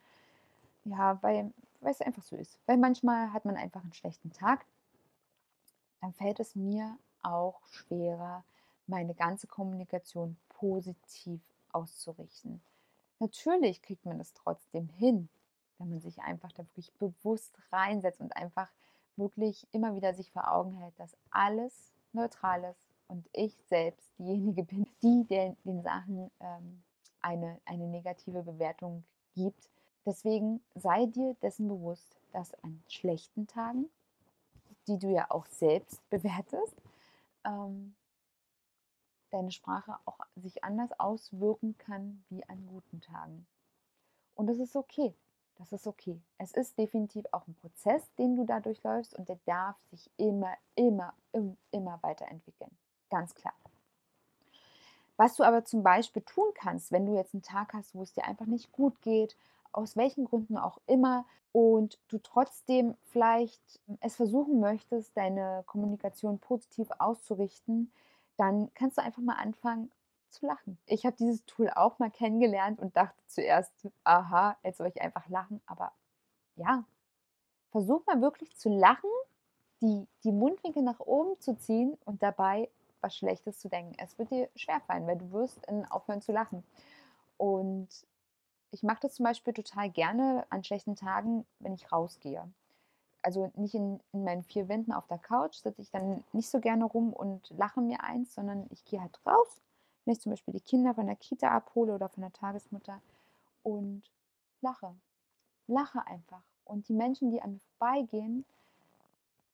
ja, 0.84 1.22
weil, 1.22 1.52
weil 1.80 1.92
es 1.92 2.00
einfach 2.00 2.22
so 2.22 2.36
ist. 2.36 2.58
Weil 2.66 2.76
manchmal 2.76 3.32
hat 3.32 3.44
man 3.44 3.56
einfach 3.56 3.82
einen 3.82 3.94
schlechten 3.94 4.32
Tag, 4.32 4.66
dann 6.00 6.12
fällt 6.12 6.38
es 6.40 6.54
mir 6.54 6.98
auch 7.22 7.64
schwerer, 7.66 8.44
meine 8.86 9.14
ganze 9.14 9.46
Kommunikation 9.46 10.36
positiv 10.48 11.40
auszurichten. 11.72 12.62
Natürlich 13.18 13.82
kriegt 13.82 14.04
man 14.04 14.18
das 14.18 14.32
trotzdem 14.32 14.88
hin, 14.88 15.28
wenn 15.78 15.90
man 15.90 16.00
sich 16.00 16.20
einfach 16.20 16.52
da 16.52 16.64
wirklich 16.64 16.92
bewusst 16.94 17.56
reinsetzt 17.70 18.20
und 18.20 18.36
einfach 18.36 18.68
wirklich 19.16 19.66
immer 19.72 19.94
wieder 19.94 20.14
sich 20.14 20.30
vor 20.30 20.50
Augen 20.50 20.72
hält, 20.72 20.98
dass 20.98 21.16
alles 21.30 21.92
neutral 22.12 22.64
ist 22.64 22.88
und 23.08 23.28
ich 23.32 23.54
selbst 23.68 24.10
diejenige 24.18 24.62
bin, 24.64 24.86
die 25.02 25.24
den, 25.24 25.56
den 25.64 25.82
Sachen 25.82 26.30
ähm, 26.40 26.82
eine, 27.20 27.60
eine 27.64 27.86
negative 27.86 28.42
Bewertung 28.42 29.04
gibt. 29.34 29.70
Deswegen 30.04 30.60
sei 30.74 31.06
dir 31.06 31.34
dessen 31.42 31.68
bewusst, 31.68 32.16
dass 32.32 32.54
an 32.64 32.82
schlechten 32.88 33.46
Tagen, 33.46 33.88
die 34.88 34.98
du 34.98 35.08
ja 35.08 35.30
auch 35.30 35.46
selbst 35.46 36.00
bewertest, 36.10 36.74
ähm, 37.44 37.94
deine 39.32 39.50
Sprache 39.50 39.96
auch 40.04 40.18
sich 40.36 40.62
anders 40.64 40.90
auswirken 40.98 41.76
kann 41.78 42.24
wie 42.28 42.44
an 42.48 42.66
guten 42.66 43.00
Tagen. 43.00 43.46
Und 44.34 44.46
das 44.46 44.58
ist 44.58 44.76
okay. 44.76 45.14
Das 45.56 45.72
ist 45.72 45.86
okay. 45.86 46.20
Es 46.38 46.52
ist 46.52 46.78
definitiv 46.78 47.24
auch 47.32 47.46
ein 47.46 47.54
Prozess, 47.54 48.02
den 48.14 48.36
du 48.36 48.44
da 48.44 48.60
durchläufst 48.60 49.14
und 49.14 49.28
der 49.28 49.38
darf 49.44 49.76
sich 49.90 50.10
immer, 50.16 50.54
immer, 50.74 51.14
immer 51.70 51.98
weiterentwickeln. 52.02 52.70
Ganz 53.10 53.34
klar. 53.34 53.54
Was 55.16 55.36
du 55.36 55.44
aber 55.44 55.64
zum 55.64 55.82
Beispiel 55.82 56.22
tun 56.22 56.50
kannst, 56.54 56.90
wenn 56.90 57.06
du 57.06 57.14
jetzt 57.14 57.34
einen 57.34 57.42
Tag 57.42 57.74
hast, 57.74 57.94
wo 57.94 58.02
es 58.02 58.12
dir 58.14 58.24
einfach 58.24 58.46
nicht 58.46 58.72
gut 58.72 59.02
geht, 59.02 59.36
aus 59.72 59.96
welchen 59.96 60.24
Gründen 60.24 60.56
auch 60.56 60.78
immer, 60.86 61.26
und 61.52 61.98
du 62.08 62.18
trotzdem 62.18 62.96
vielleicht 63.04 63.80
es 64.00 64.16
versuchen 64.16 64.58
möchtest, 64.58 65.14
deine 65.16 65.62
Kommunikation 65.66 66.38
positiv 66.38 66.88
auszurichten, 66.98 67.92
dann 68.42 68.74
kannst 68.74 68.98
du 68.98 69.02
einfach 69.02 69.22
mal 69.22 69.36
anfangen 69.36 69.92
zu 70.28 70.46
lachen. 70.46 70.76
Ich 70.86 71.06
habe 71.06 71.16
dieses 71.16 71.44
Tool 71.44 71.70
auch 71.70 72.00
mal 72.00 72.10
kennengelernt 72.10 72.80
und 72.80 72.96
dachte 72.96 73.22
zuerst, 73.28 73.72
aha, 74.02 74.56
jetzt 74.64 74.78
soll 74.78 74.88
ich 74.88 75.00
einfach 75.00 75.28
lachen. 75.28 75.60
Aber 75.66 75.92
ja, 76.56 76.84
versuch 77.70 78.04
mal 78.06 78.20
wirklich 78.20 78.56
zu 78.56 78.68
lachen, 78.68 79.10
die, 79.80 80.08
die 80.24 80.32
Mundwinkel 80.32 80.82
nach 80.82 80.98
oben 80.98 81.38
zu 81.40 81.56
ziehen 81.56 81.96
und 82.04 82.20
dabei 82.22 82.68
was 83.00 83.16
Schlechtes 83.16 83.60
zu 83.60 83.68
denken. 83.68 83.94
Es 83.98 84.18
wird 84.18 84.30
dir 84.32 84.48
schwerfallen, 84.56 85.06
weil 85.06 85.18
du 85.18 85.30
wirst 85.30 85.60
aufhören 85.90 86.20
zu 86.20 86.32
lachen. 86.32 86.64
Und 87.36 87.88
ich 88.72 88.82
mache 88.82 89.00
das 89.02 89.14
zum 89.14 89.24
Beispiel 89.24 89.52
total 89.54 89.88
gerne 89.88 90.46
an 90.50 90.64
schlechten 90.64 90.96
Tagen, 90.96 91.46
wenn 91.60 91.74
ich 91.74 91.92
rausgehe. 91.92 92.48
Also 93.22 93.52
nicht 93.54 93.74
in, 93.74 94.00
in 94.12 94.24
meinen 94.24 94.42
vier 94.42 94.68
Wänden 94.68 94.92
auf 94.92 95.06
der 95.06 95.18
Couch 95.18 95.54
sitze 95.54 95.80
ich 95.80 95.90
dann 95.90 96.24
nicht 96.32 96.50
so 96.50 96.60
gerne 96.60 96.84
rum 96.84 97.12
und 97.12 97.48
lache 97.50 97.80
mir 97.80 98.02
eins, 98.02 98.34
sondern 98.34 98.66
ich 98.70 98.84
gehe 98.84 99.00
halt 99.00 99.18
raus, 99.24 99.60
wenn 100.04 100.12
ich 100.12 100.20
zum 100.20 100.30
Beispiel 100.30 100.54
die 100.54 100.60
Kinder 100.60 100.94
von 100.94 101.06
der 101.06 101.16
Kita 101.16 101.48
abhole 101.48 101.94
oder 101.94 102.08
von 102.08 102.22
der 102.22 102.32
Tagesmutter 102.32 103.00
und 103.62 104.02
lache. 104.60 104.94
Lache 105.68 106.04
einfach. 106.06 106.42
Und 106.64 106.88
die 106.88 106.94
Menschen, 106.94 107.30
die 107.30 107.40
an 107.40 107.52
mir 107.52 107.60
vorbeigehen, 107.78 108.44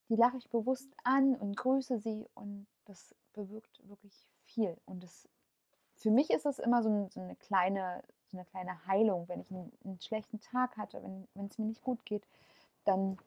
die 0.08 0.16
lache 0.16 0.38
ich 0.38 0.48
bewusst 0.48 0.88
an 1.04 1.34
und 1.36 1.56
grüße 1.56 1.98
sie 1.98 2.26
und 2.34 2.66
das 2.86 3.14
bewirkt 3.34 3.86
wirklich 3.88 4.14
viel. 4.44 4.76
Und 4.86 5.02
das, 5.02 5.28
für 5.96 6.10
mich 6.10 6.30
ist 6.30 6.46
es 6.46 6.58
immer 6.58 6.82
so, 6.82 7.08
so, 7.10 7.20
eine 7.20 7.36
kleine, 7.36 8.02
so 8.30 8.38
eine 8.38 8.46
kleine 8.46 8.86
Heilung. 8.86 9.28
Wenn 9.28 9.40
ich 9.40 9.50
einen, 9.50 9.70
einen 9.84 10.00
schlechten 10.00 10.40
Tag 10.40 10.76
hatte, 10.78 11.02
wenn 11.34 11.46
es 11.46 11.58
mir 11.58 11.66
nicht 11.66 11.84
gut 11.84 12.04
geht, 12.06 12.26
dann 12.84 13.18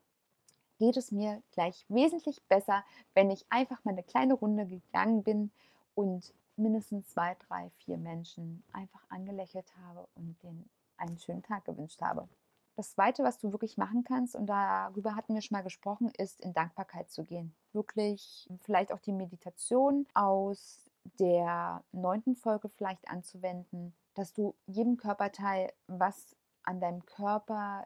geht 0.82 0.98
es 0.98 1.12
mir 1.12 1.44
gleich 1.52 1.86
wesentlich 1.90 2.42
besser, 2.48 2.84
wenn 3.14 3.30
ich 3.30 3.46
einfach 3.52 3.86
mal 3.86 3.92
eine 3.92 4.02
kleine 4.02 4.34
Runde 4.34 4.66
gegangen 4.66 5.22
bin 5.22 5.52
und 5.94 6.34
mindestens 6.56 7.08
zwei, 7.10 7.38
drei, 7.48 7.70
vier 7.78 8.00
Menschen 8.00 8.64
einfach 8.74 9.04
angelächelt 9.10 9.68
habe 9.86 10.08
und 10.16 10.42
denen 10.42 10.68
einen 10.98 11.20
schönen 11.20 11.44
Tag 11.44 11.66
gewünscht 11.66 12.02
habe. 12.02 12.28
Das 12.76 12.94
Zweite, 12.94 13.24
was 13.24 13.38
du 13.38 13.52
wirklich 13.52 13.78
machen 13.78 14.04
kannst, 14.04 14.36
und 14.36 14.48
darüber 14.48 15.16
hatten 15.16 15.36
wir 15.36 15.42
schon 15.42 15.56
mal 15.56 15.62
gesprochen, 15.62 16.12
ist 16.18 16.42
in 16.42 16.54
Dankbarkeit 16.54 17.12
zu 17.12 17.26
gehen. 17.26 17.54
Wirklich 17.74 18.50
vielleicht 18.64 18.92
auch 18.92 19.02
die 19.02 19.14
Meditation 19.14 20.08
aus 20.16 20.90
der 21.20 21.84
neunten 21.92 22.36
Folge 22.36 22.70
vielleicht 22.70 23.08
anzuwenden, 23.08 23.94
dass 24.16 24.34
du 24.34 24.56
jedem 24.66 24.98
Körperteil, 24.98 25.72
was 25.86 26.36
an 26.64 26.80
deinem 26.80 27.06
Körper 27.06 27.86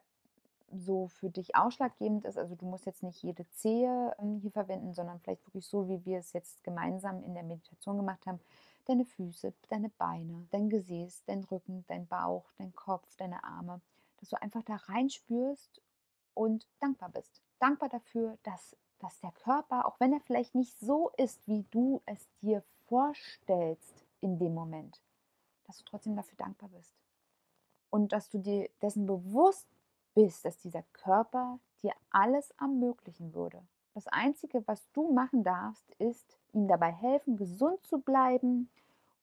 so 0.72 1.08
für 1.08 1.30
dich 1.30 1.56
ausschlaggebend 1.56 2.26
ist. 2.26 2.38
Also 2.38 2.56
du 2.56 2.66
musst 2.66 2.86
jetzt 2.86 3.04
nicht 3.04 3.22
jede 3.22 3.48
Zehe 3.52 4.16
ähm, 4.20 4.40
hier 4.40 4.52
verwenden, 4.52 4.94
sondern 4.94 5.20
vielleicht 5.20 5.46
wirklich 5.48 5.68
so, 5.68 5.88
wie 5.88 6.04
wir 6.06 6.20
es 6.20 6.34
jetzt 6.34 6.64
gemeinsam 6.64 7.24
in 7.24 7.34
der 7.34 7.44
Meditation 7.44 7.98
gemacht 7.98 8.26
haben. 8.26 8.40
Deine 8.86 9.06
Füße, 9.06 9.54
deine 9.70 9.90
Beine, 9.90 10.48
dein 10.52 10.70
Gesäß, 10.70 11.24
dein 11.26 11.44
Rücken, 11.44 11.86
dein 11.88 12.08
Bauch, 12.08 12.46
dein 12.58 12.74
Kopf, 12.76 13.16
deine 13.18 13.44
Arme 13.44 13.82
dass 14.26 14.30
du 14.30 14.42
einfach 14.42 14.64
da 14.64 14.76
reinspürst 14.76 15.82
und 16.34 16.68
dankbar 16.80 17.10
bist. 17.10 17.42
Dankbar 17.60 17.90
dafür, 17.90 18.38
dass, 18.44 18.76
dass 19.00 19.20
der 19.20 19.32
Körper, 19.32 19.86
auch 19.86 20.00
wenn 20.00 20.14
er 20.14 20.20
vielleicht 20.20 20.56
nicht 20.56 20.78
so 20.80 21.12
ist, 21.18 21.48
wie 21.48 21.64
du 21.72 22.02
es 22.06 22.28
dir 22.42 22.64
vorstellst 22.88 24.06
in 24.22 24.40
dem 24.40 24.54
Moment, 24.54 25.02
dass 25.66 25.78
du 25.78 25.84
trotzdem 25.86 26.16
dafür 26.16 26.38
dankbar 26.38 26.70
bist. 26.70 26.94
Und 27.90 28.12
dass 28.12 28.30
du 28.30 28.40
dir 28.40 28.70
dessen 28.82 29.06
bewusst 29.06 29.68
bist, 30.16 30.44
dass 30.46 30.58
dieser 30.58 30.84
Körper 30.94 31.60
dir 31.84 31.94
alles 32.10 32.52
ermöglichen 32.60 33.36
würde. 33.36 33.62
Das 33.94 34.08
Einzige, 34.08 34.68
was 34.68 34.90
du 34.94 35.12
machen 35.14 35.44
darfst, 35.44 35.90
ist 36.00 36.38
ihm 36.54 36.68
dabei 36.68 36.92
helfen, 36.92 37.38
gesund 37.38 37.84
zu 37.84 38.00
bleiben 38.00 38.70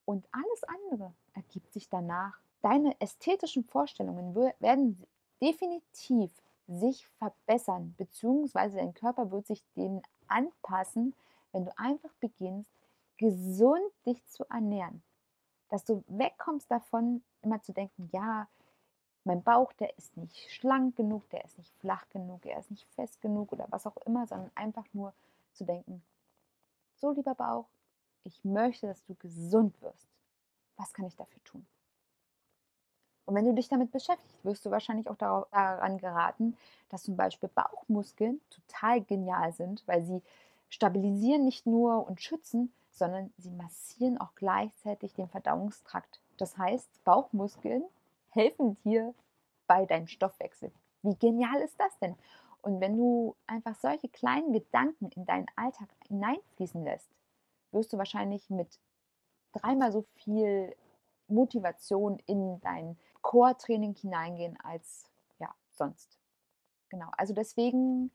und 0.04 0.26
alles 0.30 0.62
andere 0.64 1.12
ergibt 1.34 1.72
sich 1.72 1.88
danach 1.88 2.42
deine 2.62 2.98
ästhetischen 3.00 3.64
Vorstellungen 3.64 4.34
werden 4.34 5.04
definitiv 5.40 6.30
sich 6.68 7.06
verbessern, 7.18 7.94
beziehungsweise 7.98 8.78
dein 8.78 8.94
Körper 8.94 9.30
wird 9.30 9.46
sich 9.46 9.62
denen 9.76 10.00
anpassen, 10.28 11.14
wenn 11.50 11.66
du 11.66 11.76
einfach 11.76 12.12
beginnst, 12.20 12.70
gesund 13.18 13.92
dich 14.06 14.24
zu 14.26 14.44
ernähren. 14.48 15.02
Dass 15.68 15.84
du 15.84 16.02
wegkommst 16.06 16.70
davon, 16.70 17.22
immer 17.42 17.60
zu 17.60 17.72
denken, 17.72 18.08
ja, 18.12 18.48
mein 19.24 19.42
Bauch, 19.42 19.72
der 19.74 19.96
ist 19.96 20.16
nicht 20.16 20.50
schlank 20.50 20.96
genug, 20.96 21.28
der 21.30 21.44
ist 21.44 21.58
nicht 21.58 21.72
flach 21.76 22.08
genug, 22.10 22.44
er 22.44 22.58
ist 22.58 22.70
nicht 22.70 22.86
fest 22.94 23.20
genug 23.20 23.52
oder 23.52 23.66
was 23.70 23.86
auch 23.86 23.96
immer, 23.98 24.26
sondern 24.26 24.50
einfach 24.54 24.86
nur 24.92 25.12
zu 25.52 25.64
denken, 25.64 26.02
so 26.96 27.10
lieber 27.10 27.34
Bauch, 27.34 27.66
ich 28.24 28.44
möchte, 28.44 28.86
dass 28.86 29.04
du 29.04 29.14
gesund 29.14 29.80
wirst. 29.82 30.08
Was 30.76 30.92
kann 30.92 31.06
ich 31.06 31.16
dafür 31.16 31.42
tun? 31.44 31.66
Und 33.24 33.34
wenn 33.34 33.44
du 33.44 33.54
dich 33.54 33.68
damit 33.68 33.92
beschäftigst, 33.92 34.44
wirst 34.44 34.66
du 34.66 34.70
wahrscheinlich 34.70 35.08
auch 35.08 35.16
daran 35.16 35.98
geraten, 35.98 36.56
dass 36.88 37.04
zum 37.04 37.16
Beispiel 37.16 37.48
Bauchmuskeln 37.48 38.40
total 38.50 39.02
genial 39.02 39.52
sind, 39.52 39.86
weil 39.86 40.02
sie 40.04 40.22
stabilisieren 40.68 41.44
nicht 41.44 41.66
nur 41.66 42.06
und 42.06 42.20
schützen, 42.20 42.72
sondern 42.90 43.32
sie 43.38 43.50
massieren 43.50 44.20
auch 44.20 44.34
gleichzeitig 44.34 45.14
den 45.14 45.28
Verdauungstrakt. 45.28 46.20
Das 46.36 46.58
heißt, 46.58 46.88
Bauchmuskeln 47.04 47.84
helfen 48.32 48.76
dir 48.82 49.14
bei 49.66 49.86
deinem 49.86 50.06
Stoffwechsel. 50.06 50.72
Wie 51.02 51.16
genial 51.16 51.60
ist 51.60 51.78
das 51.78 51.98
denn? 51.98 52.16
Und 52.62 52.80
wenn 52.80 52.96
du 52.96 53.34
einfach 53.46 53.74
solche 53.74 54.08
kleinen 54.08 54.52
Gedanken 54.52 55.10
in 55.10 55.26
deinen 55.26 55.46
Alltag 55.56 55.88
hineinfließen 56.06 56.82
lässt, 56.84 57.10
wirst 57.72 57.92
du 57.92 57.98
wahrscheinlich 57.98 58.48
mit 58.50 58.78
dreimal 59.52 59.90
so 59.92 60.04
viel 60.14 60.74
Motivation 61.28 62.18
in 62.26 62.60
dein 62.60 62.96
Core-Training 63.22 63.94
hineingehen 63.94 64.58
als 64.60 65.10
ja, 65.38 65.52
sonst. 65.70 66.18
Genau, 66.88 67.08
also 67.16 67.34
deswegen, 67.34 68.10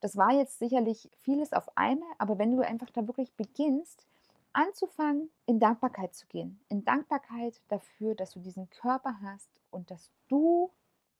das 0.00 0.16
war 0.16 0.32
jetzt 0.32 0.58
sicherlich 0.58 1.10
vieles 1.22 1.52
auf 1.52 1.76
einmal, 1.76 2.10
aber 2.18 2.38
wenn 2.38 2.54
du 2.54 2.62
einfach 2.62 2.90
da 2.90 3.06
wirklich 3.06 3.32
beginnst, 3.34 4.06
anzufangen, 4.52 5.30
in 5.46 5.60
Dankbarkeit 5.60 6.14
zu 6.14 6.26
gehen, 6.26 6.60
in 6.68 6.84
Dankbarkeit 6.84 7.60
dafür, 7.68 8.14
dass 8.14 8.32
du 8.32 8.40
diesen 8.40 8.68
Körper 8.70 9.20
hast 9.22 9.50
und 9.70 9.90
dass 9.90 10.10
du 10.28 10.70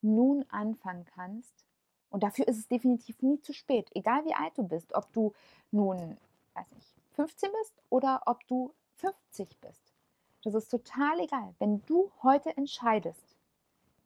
nun 0.00 0.44
anfangen 0.48 1.04
kannst. 1.04 1.64
Und 2.10 2.22
dafür 2.22 2.46
ist 2.46 2.58
es 2.58 2.68
definitiv 2.68 3.22
nie 3.22 3.40
zu 3.40 3.52
spät, 3.52 3.90
egal 3.94 4.24
wie 4.24 4.34
alt 4.34 4.56
du 4.58 4.64
bist, 4.64 4.94
ob 4.94 5.10
du 5.12 5.32
nun, 5.70 6.18
weiß 6.54 6.70
nicht, 6.72 6.94
15 7.12 7.50
bist 7.60 7.74
oder 7.88 8.22
ob 8.26 8.46
du 8.48 8.72
50 8.96 9.60
bist. 9.60 9.92
Das 10.44 10.54
ist 10.54 10.68
total 10.68 11.20
egal. 11.20 11.54
Wenn 11.58 11.82
du 11.86 12.10
heute 12.22 12.56
entscheidest, 12.56 13.36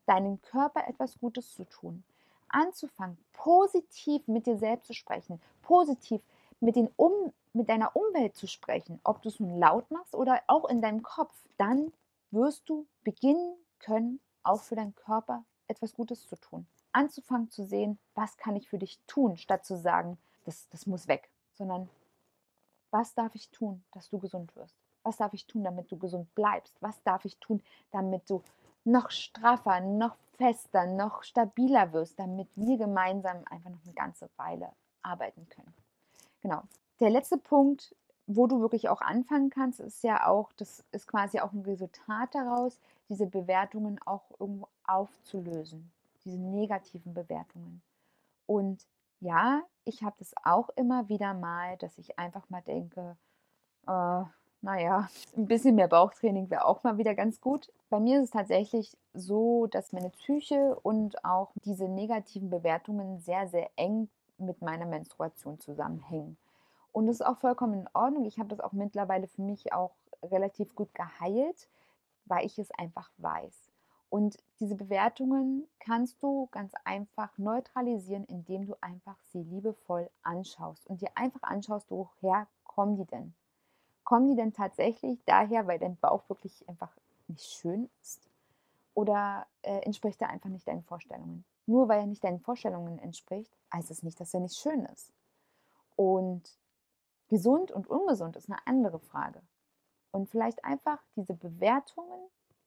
deinem 0.06 0.40
Körper 0.42 0.86
etwas 0.86 1.18
Gutes 1.18 1.54
zu 1.54 1.64
tun, 1.64 2.04
anzufangen, 2.48 3.18
positiv 3.32 4.26
mit 4.28 4.46
dir 4.46 4.56
selbst 4.56 4.86
zu 4.86 4.94
sprechen, 4.94 5.40
positiv 5.62 6.22
mit, 6.60 6.76
den 6.76 6.88
um, 6.96 7.32
mit 7.52 7.68
deiner 7.68 7.94
Umwelt 7.94 8.36
zu 8.36 8.46
sprechen, 8.46 9.00
ob 9.04 9.22
du 9.22 9.28
es 9.28 9.40
nun 9.40 9.58
laut 9.58 9.90
machst 9.90 10.14
oder 10.14 10.42
auch 10.46 10.68
in 10.68 10.82
deinem 10.82 11.02
Kopf, 11.02 11.34
dann 11.56 11.92
wirst 12.30 12.68
du 12.68 12.86
beginnen 13.04 13.56
können, 13.78 14.20
auch 14.42 14.62
für 14.62 14.76
deinen 14.76 14.94
Körper 14.94 15.44
etwas 15.68 15.94
Gutes 15.94 16.26
zu 16.26 16.36
tun. 16.36 16.66
Anzufangen 16.92 17.50
zu 17.50 17.64
sehen, 17.64 17.98
was 18.14 18.36
kann 18.36 18.56
ich 18.56 18.68
für 18.68 18.78
dich 18.78 18.98
tun, 19.06 19.36
statt 19.36 19.64
zu 19.64 19.76
sagen, 19.76 20.18
das, 20.44 20.68
das 20.70 20.86
muss 20.86 21.08
weg, 21.08 21.30
sondern 21.54 21.90
was 22.90 23.14
darf 23.14 23.34
ich 23.34 23.50
tun, 23.50 23.84
dass 23.92 24.08
du 24.08 24.18
gesund 24.18 24.54
wirst? 24.56 24.76
Was 25.02 25.16
darf 25.16 25.34
ich 25.34 25.46
tun, 25.46 25.64
damit 25.64 25.90
du 25.90 25.98
gesund 25.98 26.34
bleibst? 26.34 26.74
Was 26.80 27.02
darf 27.02 27.24
ich 27.24 27.36
tun, 27.38 27.62
damit 27.90 28.28
du 28.30 28.42
noch 28.84 29.10
straffer, 29.10 29.80
noch 29.80 30.16
fester, 30.36 30.86
noch 30.86 31.22
stabiler 31.22 31.92
wirst, 31.92 32.18
damit 32.18 32.48
wir 32.56 32.78
gemeinsam 32.78 33.44
einfach 33.50 33.70
noch 33.70 33.84
eine 33.84 33.92
ganze 33.94 34.30
Weile 34.36 34.72
arbeiten 35.02 35.48
können? 35.48 35.74
Genau. 36.46 36.62
Der 37.00 37.10
letzte 37.10 37.38
Punkt, 37.38 37.92
wo 38.28 38.46
du 38.46 38.60
wirklich 38.60 38.88
auch 38.88 39.00
anfangen 39.00 39.50
kannst, 39.50 39.80
ist 39.80 40.04
ja 40.04 40.28
auch, 40.28 40.52
das 40.52 40.84
ist 40.92 41.08
quasi 41.08 41.40
auch 41.40 41.52
ein 41.52 41.62
Resultat 41.62 42.36
daraus, 42.36 42.78
diese 43.08 43.26
Bewertungen 43.26 43.98
auch 44.06 44.22
irgendwo 44.38 44.68
aufzulösen, 44.86 45.90
diese 46.24 46.38
negativen 46.38 47.14
Bewertungen. 47.14 47.82
Und 48.46 48.86
ja, 49.18 49.62
ich 49.84 50.04
habe 50.04 50.14
das 50.20 50.34
auch 50.44 50.68
immer 50.76 51.08
wieder 51.08 51.34
mal, 51.34 51.76
dass 51.78 51.98
ich 51.98 52.16
einfach 52.16 52.48
mal 52.48 52.62
denke, 52.62 53.16
äh, 53.88 54.22
naja, 54.60 55.08
ein 55.36 55.48
bisschen 55.48 55.74
mehr 55.74 55.88
Bauchtraining 55.88 56.48
wäre 56.48 56.64
auch 56.64 56.84
mal 56.84 56.96
wieder 56.96 57.16
ganz 57.16 57.40
gut. 57.40 57.72
Bei 57.90 57.98
mir 57.98 58.18
ist 58.18 58.26
es 58.26 58.30
tatsächlich 58.30 58.96
so, 59.14 59.66
dass 59.66 59.92
meine 59.92 60.10
Psyche 60.10 60.78
und 60.84 61.24
auch 61.24 61.50
diese 61.64 61.88
negativen 61.88 62.50
Bewertungen 62.50 63.18
sehr, 63.18 63.48
sehr 63.48 63.68
eng 63.74 64.08
mit 64.38 64.62
meiner 64.62 64.86
Menstruation 64.86 65.58
zusammenhängen. 65.60 66.36
Und 66.92 67.06
das 67.06 67.16
ist 67.16 67.26
auch 67.26 67.38
vollkommen 67.38 67.80
in 67.80 67.88
Ordnung. 67.92 68.24
Ich 68.24 68.38
habe 68.38 68.48
das 68.48 68.60
auch 68.60 68.72
mittlerweile 68.72 69.28
für 69.28 69.42
mich 69.42 69.72
auch 69.72 69.94
relativ 70.22 70.74
gut 70.74 70.94
geheilt, 70.94 71.68
weil 72.24 72.46
ich 72.46 72.58
es 72.58 72.70
einfach 72.72 73.10
weiß. 73.18 73.70
Und 74.08 74.38
diese 74.60 74.76
Bewertungen 74.76 75.66
kannst 75.80 76.22
du 76.22 76.48
ganz 76.52 76.72
einfach 76.84 77.36
neutralisieren, 77.38 78.24
indem 78.24 78.66
du 78.66 78.74
einfach 78.80 79.16
sie 79.32 79.42
liebevoll 79.42 80.08
anschaust 80.22 80.86
und 80.86 81.00
dir 81.00 81.10
einfach 81.16 81.42
anschaust, 81.42 81.90
woher 81.90 82.46
kommen 82.64 82.96
die 82.96 83.04
denn? 83.04 83.34
Kommen 84.04 84.28
die 84.28 84.36
denn 84.36 84.52
tatsächlich 84.52 85.22
daher, 85.24 85.66
weil 85.66 85.78
dein 85.78 85.96
Bauch 85.96 86.28
wirklich 86.28 86.66
einfach 86.68 86.96
nicht 87.26 87.44
schön 87.44 87.90
ist? 88.00 88.30
Oder 88.94 89.46
äh, 89.62 89.80
entspricht 89.80 90.22
er 90.22 90.30
einfach 90.30 90.48
nicht 90.48 90.66
deinen 90.66 90.84
Vorstellungen? 90.84 91.44
Nur 91.66 91.88
weil 91.88 92.00
er 92.00 92.06
nicht 92.06 92.24
deinen 92.24 92.40
Vorstellungen 92.40 92.98
entspricht, 92.98 93.56
heißt 93.72 93.90
es 93.90 94.02
nicht, 94.02 94.20
dass 94.20 94.34
er 94.34 94.40
nicht 94.40 94.56
schön 94.56 94.84
ist. 94.86 95.12
Und 95.96 96.58
gesund 97.28 97.70
und 97.72 97.88
ungesund 97.88 98.36
ist 98.36 98.48
eine 98.48 98.64
andere 98.66 98.98
Frage. 98.98 99.42
Und 100.12 100.30
vielleicht 100.30 100.64
einfach 100.64 101.02
diese 101.16 101.34
Bewertungen 101.34 102.20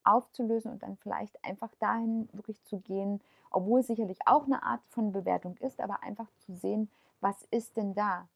aufzulösen 0.04 0.72
und 0.72 0.84
dann 0.84 0.98
vielleicht 0.98 1.44
einfach 1.44 1.74
dahin 1.76 2.30
wirklich 2.34 2.64
zu 2.64 2.80
gehen, 2.80 3.22
obwohl 3.52 3.82
es 3.82 3.88
sicherlich 3.88 4.20
auch 4.26 4.46
eine 4.46 4.64
Art 4.64 4.82
von 4.88 5.12
Bewertung 5.12 5.58
ist, 5.58 5.80
aber 5.80 6.04
einfach 6.04 6.30
zu 6.38 6.56
sehen, 6.56 6.90
was 7.22 7.44
ist 7.52 7.78
denn 7.78 7.94
da? 7.94 8.28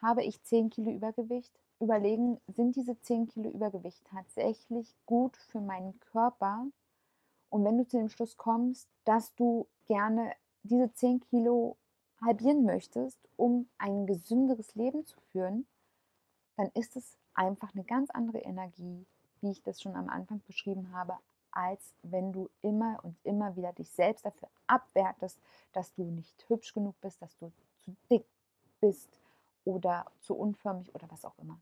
Habe 0.00 0.22
ich 0.22 0.42
10 0.42 0.70
Kilo 0.70 0.90
Übergewicht? 0.90 1.52
Überlegen, 1.80 2.40
sind 2.46 2.76
diese 2.76 2.98
10 3.00 3.26
Kilo 3.26 3.50
Übergewicht 3.50 4.04
tatsächlich 4.06 4.94
gut 5.06 5.36
für 5.36 5.60
meinen 5.60 5.98
Körper? 6.00 6.66
Und 7.54 7.64
wenn 7.64 7.78
du 7.78 7.86
zu 7.86 7.98
dem 7.98 8.08
Schluss 8.08 8.36
kommst, 8.36 8.88
dass 9.04 9.32
du 9.36 9.68
gerne 9.86 10.32
diese 10.64 10.92
10 10.92 11.20
Kilo 11.20 11.76
halbieren 12.20 12.64
möchtest, 12.64 13.16
um 13.36 13.68
ein 13.78 14.08
gesünderes 14.08 14.74
Leben 14.74 15.06
zu 15.06 15.20
führen, 15.30 15.64
dann 16.56 16.66
ist 16.74 16.96
es 16.96 17.16
einfach 17.32 17.72
eine 17.72 17.84
ganz 17.84 18.10
andere 18.10 18.38
Energie, 18.38 19.06
wie 19.40 19.52
ich 19.52 19.62
das 19.62 19.80
schon 19.80 19.94
am 19.94 20.08
Anfang 20.08 20.42
beschrieben 20.48 20.90
habe, 20.92 21.16
als 21.52 21.94
wenn 22.02 22.32
du 22.32 22.50
immer 22.60 22.98
und 23.04 23.14
immer 23.22 23.54
wieder 23.54 23.72
dich 23.72 23.88
selbst 23.92 24.26
dafür 24.26 24.48
abwertest, 24.66 25.38
dass 25.72 25.94
du 25.94 26.02
nicht 26.02 26.48
hübsch 26.48 26.74
genug 26.74 27.00
bist, 27.00 27.22
dass 27.22 27.36
du 27.36 27.52
zu 27.84 27.94
dick 28.10 28.26
bist 28.80 29.20
oder 29.64 30.06
zu 30.22 30.34
unförmig 30.34 30.92
oder 30.92 31.08
was 31.08 31.24
auch 31.24 31.38
immer. 31.38 31.60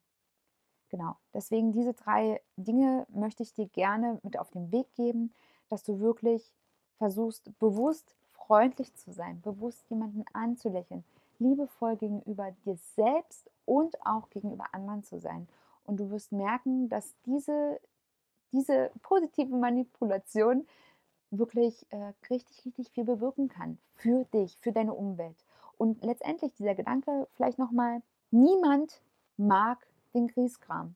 Genau, 0.89 1.17
deswegen 1.35 1.73
diese 1.73 1.93
drei 1.93 2.41
Dinge 2.57 3.07
möchte 3.11 3.43
ich 3.43 3.53
dir 3.53 3.67
gerne 3.69 4.21
mit 4.23 4.39
auf 4.39 4.51
den 4.51 4.73
Weg 4.73 4.95
geben, 4.95 5.35
dass 5.73 5.85
du 5.85 6.01
wirklich 6.01 6.55
versuchst, 6.99 7.51
bewusst 7.59 8.15
freundlich 8.33 8.95
zu 8.95 9.11
sein, 9.11 9.41
bewusst 9.41 9.89
jemanden 9.89 10.27
anzulächeln, 10.35 11.03
liebevoll 11.39 11.97
gegenüber 11.97 12.51
dir 12.67 12.77
selbst 12.95 13.51
und 13.65 13.97
auch 14.05 14.29
gegenüber 14.29 14.67
anderen 14.73 15.03
zu 15.03 15.19
sein. 15.19 15.49
Und 15.85 15.97
du 15.99 16.11
wirst 16.11 16.31
merken, 16.31 16.91
dass 16.91 17.15
diese, 17.25 17.81
diese 18.53 18.91
positive 19.01 19.57
Manipulation 19.57 20.67
wirklich 21.31 21.87
äh, 21.89 22.13
richtig, 22.29 22.67
richtig 22.67 22.91
viel 22.91 23.05
bewirken 23.05 23.49
kann 23.49 23.79
für 23.95 24.27
dich, 24.27 24.59
für 24.61 24.73
deine 24.73 24.93
Umwelt. 24.93 25.43
Und 25.79 26.05
letztendlich 26.05 26.53
dieser 26.53 26.75
Gedanke 26.75 27.27
vielleicht 27.33 27.59
nochmal, 27.59 28.03
niemand 28.31 29.01
mag 29.39 29.87
den 30.13 30.29
Grießkram. 30.29 30.95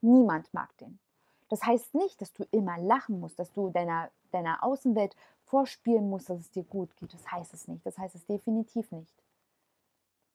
Niemand 0.00 0.54
mag 0.54 0.74
den. 0.78 0.98
Das 1.48 1.62
heißt 1.62 1.94
nicht, 1.94 2.20
dass 2.20 2.32
du 2.32 2.44
immer 2.50 2.78
lachen 2.78 3.20
musst, 3.20 3.38
dass 3.38 3.52
du 3.52 3.70
deiner, 3.70 4.10
deiner 4.30 4.62
Außenwelt 4.62 5.14
vorspielen 5.44 6.08
musst, 6.08 6.30
dass 6.30 6.40
es 6.40 6.50
dir 6.50 6.64
gut 6.64 6.96
geht. 6.96 7.12
Das 7.12 7.30
heißt 7.30 7.52
es 7.54 7.68
nicht. 7.68 7.84
Das 7.84 7.98
heißt 7.98 8.14
es 8.14 8.26
definitiv 8.26 8.90
nicht. 8.90 9.14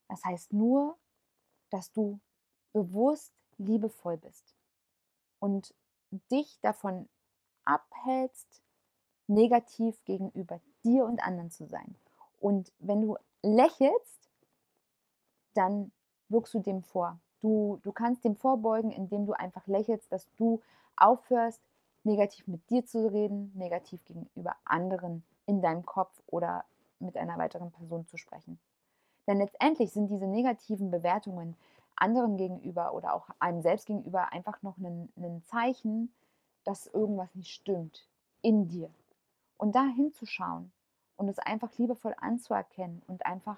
Das 0.08 0.24
heißt 0.24 0.54
nur, 0.54 0.98
dass 1.70 1.92
du 1.92 2.20
bewusst 2.74 3.34
liebevoll 3.58 4.18
bist 4.18 4.56
und 5.40 5.74
dich 6.32 6.60
davon 6.62 7.08
abhältst, 7.66 8.64
negativ 9.28 10.04
gegenüber 10.06 10.60
dir 10.84 11.06
und 11.06 11.22
anderen 11.22 11.52
zu 11.52 11.68
sein. 11.68 11.96
Und 12.40 12.72
wenn 12.80 13.02
du 13.02 13.18
lächelst, 13.44 14.30
dann 15.54 15.92
wirkst 16.30 16.54
du 16.54 16.60
dem 16.60 16.84
vor. 16.84 17.20
Du, 17.42 17.80
du 17.84 17.92
kannst 17.92 18.24
dem 18.26 18.36
vorbeugen, 18.36 18.92
indem 18.92 19.26
du 19.26 19.34
einfach 19.34 19.66
lächelst, 19.68 20.12
dass 20.12 20.28
du 20.36 20.62
aufhörst, 20.98 21.62
negativ 22.04 22.48
mit 22.48 22.70
dir 22.70 22.86
zu 22.86 23.12
reden, 23.12 23.52
negativ 23.56 24.04
gegenüber 24.06 24.56
anderen 24.66 25.24
in 25.46 25.62
deinem 25.62 25.86
Kopf 25.86 26.22
oder 26.28 26.66
mit 27.00 27.18
einer 27.18 27.38
weiteren 27.38 27.72
Person 27.72 28.06
zu 28.08 28.18
sprechen. 28.18 28.60
Denn 29.28 29.38
letztendlich 29.38 29.92
sind 29.92 30.10
diese 30.10 30.28
negativen 30.28 30.92
Bewertungen 30.92 31.56
anderen 31.96 32.38
gegenüber 32.38 32.94
oder 32.94 33.14
auch 33.14 33.28
einem 33.40 33.62
selbst 33.62 33.86
gegenüber 33.86 34.32
einfach 34.32 34.62
noch 34.62 34.78
ein, 34.78 35.12
ein 35.18 35.44
Zeichen, 35.46 36.14
dass 36.64 36.88
irgendwas 36.88 37.34
nicht 37.36 37.52
stimmt 37.52 38.08
in 38.42 38.68
dir. 38.68 38.90
Und 39.58 39.76
da 39.76 39.86
hinzuschauen 39.86 40.72
und 41.18 41.28
es 41.28 41.40
einfach 41.40 41.78
liebevoll 41.78 42.16
anzuerkennen 42.20 43.02
und 43.08 43.26
einfach 43.26 43.58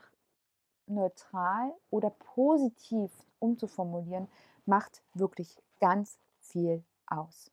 neutral 0.94 1.74
oder 1.90 2.10
positiv 2.10 3.12
umzuformulieren, 3.40 4.28
macht 4.66 5.02
wirklich 5.14 5.58
ganz 5.80 6.18
viel 6.40 6.84
aus. 7.08 7.52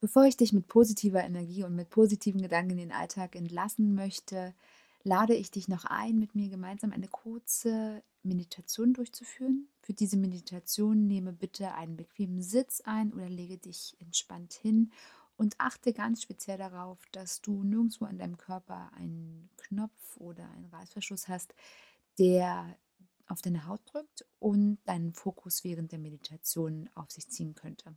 Bevor 0.00 0.24
ich 0.24 0.36
dich 0.36 0.52
mit 0.52 0.68
positiver 0.68 1.24
Energie 1.24 1.64
und 1.64 1.74
mit 1.74 1.90
positiven 1.90 2.40
Gedanken 2.40 2.72
in 2.72 2.78
den 2.78 2.92
Alltag 2.92 3.34
entlassen 3.34 3.94
möchte, 3.94 4.54
lade 5.02 5.34
ich 5.34 5.50
dich 5.50 5.68
noch 5.68 5.84
ein, 5.84 6.18
mit 6.18 6.34
mir 6.34 6.48
gemeinsam 6.48 6.92
eine 6.92 7.08
kurze 7.08 8.02
Meditation 8.22 8.92
durchzuführen. 8.92 9.68
Für 9.82 9.94
diese 9.94 10.16
Meditation 10.16 11.06
nehme 11.06 11.32
bitte 11.32 11.74
einen 11.74 11.96
bequemen 11.96 12.42
Sitz 12.42 12.80
ein 12.84 13.12
oder 13.12 13.28
lege 13.28 13.58
dich 13.58 13.96
entspannt 14.00 14.52
hin 14.52 14.92
und 15.36 15.54
achte 15.58 15.92
ganz 15.92 16.22
speziell 16.22 16.58
darauf, 16.58 16.98
dass 17.12 17.40
du 17.40 17.62
nirgendwo 17.62 18.04
an 18.04 18.18
deinem 18.18 18.36
Körper 18.36 18.90
einen 18.96 19.48
Knopf 19.56 20.16
oder 20.16 20.48
einen 20.50 20.66
Reißverschluss 20.66 21.28
hast, 21.28 21.54
der 22.18 22.78
auf 23.26 23.42
deine 23.42 23.66
Haut 23.66 23.80
drückt 23.84 24.26
und 24.38 24.78
deinen 24.84 25.12
Fokus 25.12 25.64
während 25.64 25.92
der 25.92 25.98
Meditation 25.98 26.88
auf 26.94 27.10
sich 27.10 27.28
ziehen 27.28 27.54
könnte. 27.54 27.94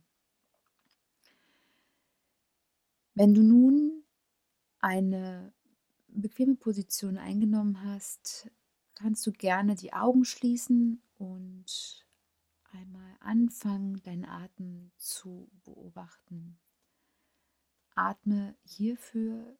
Wenn 3.14 3.34
du 3.34 3.42
nun 3.42 4.04
eine 4.78 5.52
bequeme 6.08 6.54
Position 6.54 7.18
eingenommen 7.18 7.82
hast, 7.84 8.50
kannst 8.94 9.26
du 9.26 9.32
gerne 9.32 9.74
die 9.74 9.92
Augen 9.92 10.24
schließen 10.24 11.02
und 11.18 12.06
einmal 12.72 13.16
anfangen, 13.20 14.02
deinen 14.02 14.24
Atem 14.24 14.90
zu 14.96 15.50
beobachten. 15.64 16.58
Atme 17.94 18.56
hierfür 18.64 19.56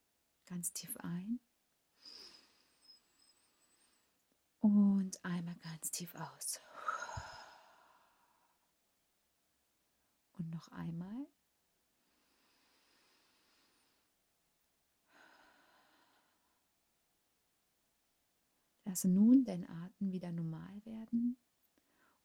ganz 0.47 0.73
tief 0.73 0.97
ein 0.99 1.41
und 4.63 5.25
einmal 5.25 5.57
ganz 5.57 5.91
tief 5.91 6.15
aus. 6.15 6.61
Und 10.39 10.51
noch 10.51 10.69
einmal. 10.69 11.27
Lasse 18.85 19.09
nun 19.09 19.45
deinen 19.45 19.69
Atem 19.69 20.13
wieder 20.13 20.33
normal 20.33 20.85
werden 20.85 21.37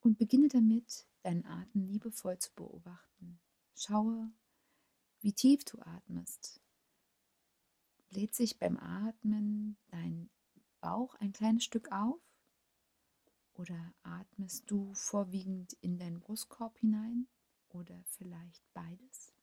und 0.01 0.17
beginne 0.17 0.47
damit, 0.47 1.07
deinen 1.23 1.45
Atem 1.45 1.85
liebevoll 1.85 2.37
zu 2.39 2.53
beobachten. 2.53 3.39
Schaue, 3.75 4.31
wie 5.21 5.33
tief 5.33 5.65
du 5.65 5.79
atmest. 5.81 6.61
Bläht 8.09 8.35
sich 8.35 8.59
beim 8.59 8.77
Atmen 8.77 9.77
dein 9.87 10.29
Bauch 10.81 11.15
ein 11.15 11.31
kleines 11.31 11.63
Stück 11.63 11.91
auf? 11.91 12.26
Oder 13.57 13.91
atmest 14.03 14.69
du 14.69 14.93
vorwiegend 14.93 15.73
in 15.81 15.97
deinen 15.97 16.19
Brustkorb 16.19 16.77
hinein? 16.77 17.27
Oder 17.69 18.03
vielleicht 18.05 18.63
beides? 18.73 19.33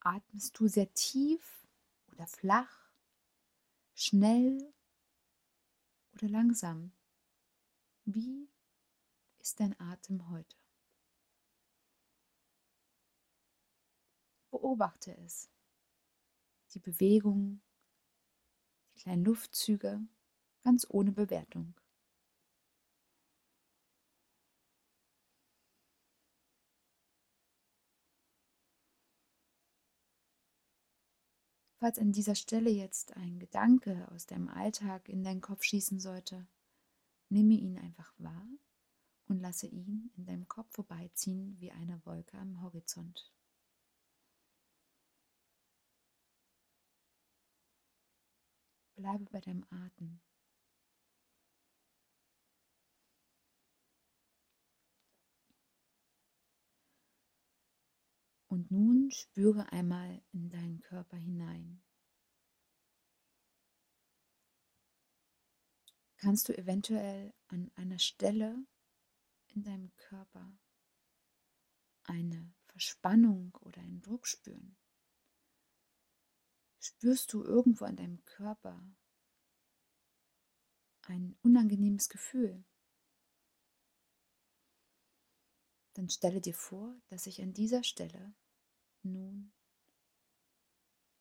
Atmest 0.00 0.58
du 0.58 0.68
sehr 0.68 0.92
tief 0.92 1.66
oder 2.12 2.26
flach, 2.26 2.92
schnell 3.94 4.74
oder 6.12 6.28
langsam? 6.28 6.92
Wie 8.04 8.50
ist 9.38 9.60
dein 9.60 9.80
Atem 9.80 10.28
heute? 10.28 10.56
Beobachte 14.50 15.16
es, 15.24 15.48
die 16.74 16.80
Bewegung, 16.80 17.62
kleinen 18.94 19.24
Luftzüge, 19.24 20.00
ganz 20.62 20.86
ohne 20.88 21.12
Bewertung. 21.12 21.74
Falls 31.84 31.98
an 31.98 32.12
dieser 32.12 32.34
Stelle 32.34 32.70
jetzt 32.70 33.14
ein 33.14 33.38
Gedanke 33.38 34.08
aus 34.10 34.24
deinem 34.24 34.48
Alltag 34.48 35.10
in 35.10 35.22
deinen 35.22 35.42
Kopf 35.42 35.64
schießen 35.64 36.00
sollte, 36.00 36.46
nehme 37.28 37.52
ihn 37.52 37.76
einfach 37.76 38.10
wahr 38.16 38.48
und 39.28 39.38
lasse 39.40 39.66
ihn 39.66 40.10
in 40.16 40.24
deinem 40.24 40.48
Kopf 40.48 40.72
vorbeiziehen 40.72 41.56
wie 41.60 41.72
eine 41.72 42.00
Wolke 42.06 42.38
am 42.38 42.62
Horizont. 42.62 43.33
Bleibe 48.94 49.24
bei 49.26 49.40
deinem 49.40 49.64
Atem. 49.70 50.20
Und 58.46 58.70
nun 58.70 59.10
spüre 59.10 59.72
einmal 59.72 60.22
in 60.30 60.48
deinen 60.48 60.80
Körper 60.80 61.16
hinein. 61.16 61.82
Kannst 66.18 66.48
du 66.48 66.56
eventuell 66.56 67.34
an 67.48 67.70
einer 67.74 67.98
Stelle 67.98 68.64
in 69.48 69.64
deinem 69.64 69.94
Körper 69.96 70.56
eine 72.04 72.54
Verspannung 72.66 73.54
oder 73.60 73.80
einen 73.80 74.00
Druck 74.00 74.26
spüren? 74.26 74.76
Spürst 76.84 77.32
du 77.32 77.42
irgendwo 77.42 77.86
an 77.86 77.96
deinem 77.96 78.22
Körper 78.26 78.78
ein 81.06 81.34
unangenehmes 81.40 82.10
Gefühl? 82.10 82.62
Dann 85.94 86.10
stelle 86.10 86.42
dir 86.42 86.52
vor, 86.52 86.94
dass 87.08 87.24
sich 87.24 87.40
an 87.40 87.54
dieser 87.54 87.84
Stelle 87.84 88.34
nun 89.02 89.54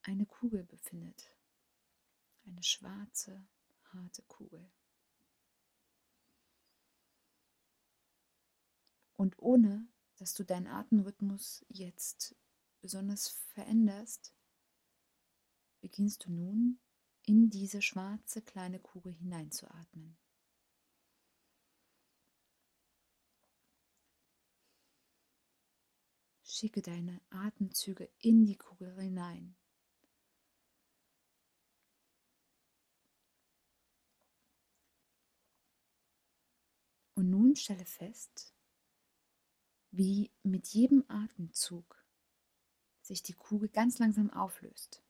eine 0.02 0.26
Kugel 0.26 0.66
befindet. 0.66 1.34
Eine 2.46 2.62
schwarze, 2.62 3.48
harte 3.94 4.22
Kugel. 4.24 4.70
Und 9.16 9.40
ohne 9.40 9.88
dass 10.18 10.34
du 10.34 10.44
deinen 10.44 10.68
Atemrhythmus 10.68 11.66
jetzt 11.70 12.36
besonders 12.82 13.30
veränderst, 13.30 14.34
beginnst 15.84 16.24
du 16.24 16.32
nun 16.32 16.80
in 17.24 17.50
diese 17.50 17.82
schwarze 17.82 18.42
kleine 18.42 18.80
Kugel 18.80 19.12
hineinzuatmen. 19.12 20.18
Schicke 26.42 26.82
deine 26.82 27.20
Atemzüge 27.32 28.10
in 28.20 28.46
die 28.46 28.56
Kugel 28.56 28.98
hinein. 28.98 29.58
Und 37.16 37.30
nun 37.30 37.58
stelle 37.58 37.86
fest, 37.86 38.56
wie 39.92 40.32
mit 40.44 40.70
jedem 40.70 41.04
Atemzug 41.10 42.02
sich 43.02 43.22
die 43.22 43.34
Kugel 43.34 43.68
ganz 43.68 44.00
langsam 44.00 44.30
auflöst. 44.30 45.03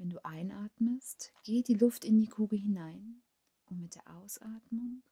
Wenn 0.00 0.08
du 0.08 0.24
einatmest, 0.24 1.30
geht 1.44 1.68
die 1.68 1.74
Luft 1.74 2.06
in 2.06 2.18
die 2.18 2.26
Kugel 2.26 2.58
hinein 2.58 3.22
und 3.66 3.82
mit 3.82 3.96
der 3.96 4.08
Ausatmung 4.16 5.02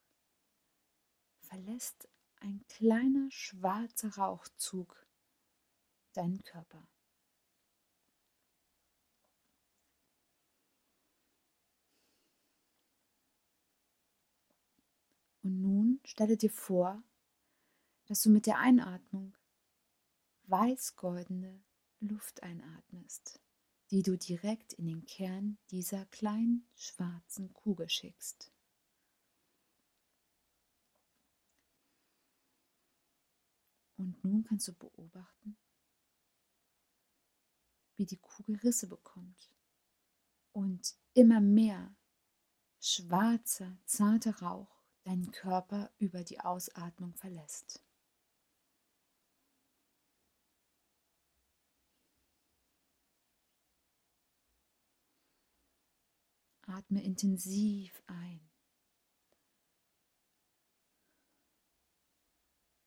verlässt 1.41 2.09
ein 2.37 2.65
kleiner 2.69 3.31
schwarzer 3.31 4.17
Rauchzug 4.17 5.07
deinen 6.15 6.43
Körper. 6.43 6.89
Und 15.43 15.61
nun 15.61 16.01
stelle 16.03 16.39
dir 16.39 16.51
vor, 16.51 17.03
dass 18.07 18.23
du 18.23 18.31
mit 18.31 18.47
der 18.47 18.59
Einatmung 18.59 19.37
weiß-goldene 20.45 21.63
Luft 22.01 22.43
einatmest 22.43 23.43
die 23.91 24.03
du 24.03 24.17
direkt 24.17 24.75
in 24.75 24.87
den 24.87 25.05
Kern 25.07 25.59
dieser 25.71 26.05
kleinen 26.07 26.69
schwarzen 26.75 27.53
Kugel 27.55 27.89
schickst. 27.89 28.53
Und 33.97 34.23
nun 34.23 34.45
kannst 34.45 34.69
du 34.69 34.75
beobachten, 34.75 35.57
wie 37.97 38.07
die 38.07 38.19
Kugel 38.19 38.57
Risse 38.57 38.87
bekommt 38.87 39.53
und 40.53 40.97
immer 41.15 41.41
mehr 41.41 41.97
schwarzer, 42.81 43.77
zarter 43.87 44.39
Rauch 44.41 44.83
deinen 45.03 45.31
Körper 45.33 45.91
über 45.99 46.23
die 46.23 46.39
Ausatmung 46.39 47.15
verlässt. 47.15 47.83
Atme 56.69 57.03
intensiv 57.03 58.03
ein. 58.07 58.41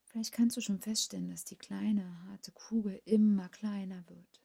Vielleicht 0.06 0.34
kannst 0.34 0.58
du 0.58 0.62
schon 0.62 0.80
feststellen, 0.80 1.30
dass 1.30 1.46
die 1.46 1.56
kleine, 1.56 2.24
harte 2.26 2.52
Kugel 2.52 3.02
immer 3.06 3.50
kleiner 3.50 4.08
wird. 4.10 4.42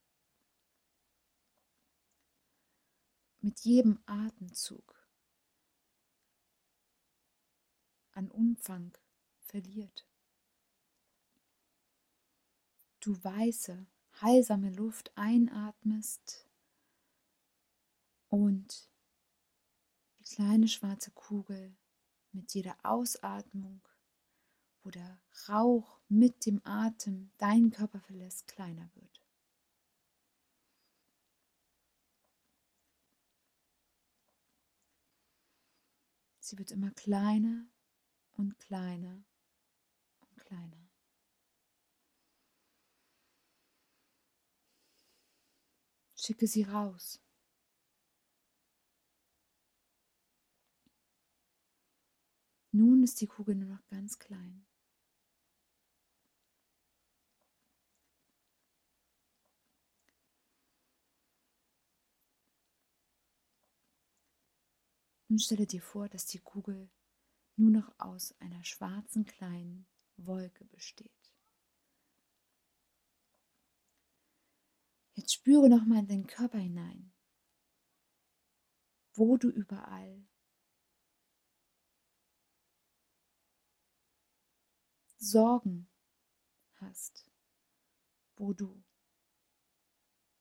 Mit 3.41 3.61
jedem 3.61 3.99
Atemzug 4.07 4.97
an 8.13 8.31
Umfang 8.31 8.97
verliert. 9.41 10.07
Du 13.01 13.23
weiße, 13.23 13.87
heilsame 14.21 14.71
Luft 14.71 15.13
einatmest 15.17 16.49
und 18.29 18.89
kleine 20.27 20.67
schwarze 20.69 21.13
Kugel 21.13 21.77
mit 22.33 22.53
jeder 22.53 22.77
Ausatmung, 22.83 23.87
wo 24.83 24.91
der 24.91 25.21
Rauch 25.49 26.01
mit 26.09 26.47
dem 26.47 26.61
Atem 26.65 27.31
deinen 27.39 27.71
Körper 27.71 28.01
verlässt, 28.01 28.47
kleiner 28.49 28.91
wird. 28.95 29.23
Sie 36.41 36.59
wird 36.59 36.71
immer 36.71 36.91
kleiner 36.93 37.67
und 38.35 38.59
kleiner 38.59 39.25
und 40.21 40.37
kleiner. 40.37 40.89
Schicke 46.15 46.47
sie 46.47 46.63
raus. 46.63 47.21
Nun 52.79 53.03
ist 53.03 53.23
die 53.23 53.27
Kugel 53.27 53.55
nur 53.55 53.71
noch 53.71 53.87
ganz 53.87 54.19
klein. 54.19 54.67
Nun 65.29 65.39
stelle 65.39 65.67
dir 65.67 65.81
vor, 65.81 66.11
dass 66.11 66.27
die 66.27 66.39
Kugel 66.39 66.91
nur 67.57 67.71
noch 67.71 67.99
aus 67.99 68.39
einer 68.41 68.63
schwarzen 68.63 69.25
kleinen 69.25 69.87
Wolke 70.19 70.67
besteht. 70.67 71.33
Jetzt 75.15 75.33
spüre 75.33 75.71
nochmal 75.71 76.01
in 76.01 76.09
deinen 76.09 76.27
Körper 76.27 76.59
hinein, 76.59 77.15
wo 79.15 79.39
du 79.39 79.49
überall 79.49 80.27
Sorgen 85.19 85.89
hast, 86.75 87.31
wo 88.37 88.53
du, 88.53 88.83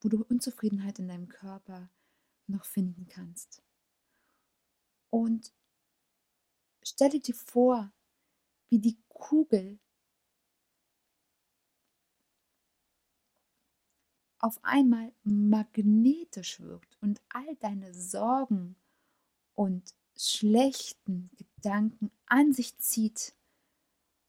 wo 0.01 0.09
du 0.09 0.23
Unzufriedenheit 0.23 0.99
in 0.99 1.07
deinem 1.07 1.27
Körper 1.27 1.89
noch 2.47 2.65
finden 2.65 3.07
kannst. 3.07 3.63
Und 5.09 5.53
stelle 6.83 7.19
dir 7.19 7.35
vor, 7.35 7.91
wie 8.69 8.79
die 8.79 8.97
Kugel 9.07 9.79
auf 14.39 14.59
einmal 14.63 15.11
magnetisch 15.23 16.59
wirkt 16.59 16.97
und 17.01 17.21
all 17.29 17.55
deine 17.55 17.93
Sorgen 17.93 18.75
und 19.55 19.95
schlechten 20.15 21.31
Gedanken 21.35 22.11
an 22.27 22.53
sich 22.53 22.77
zieht 22.77 23.33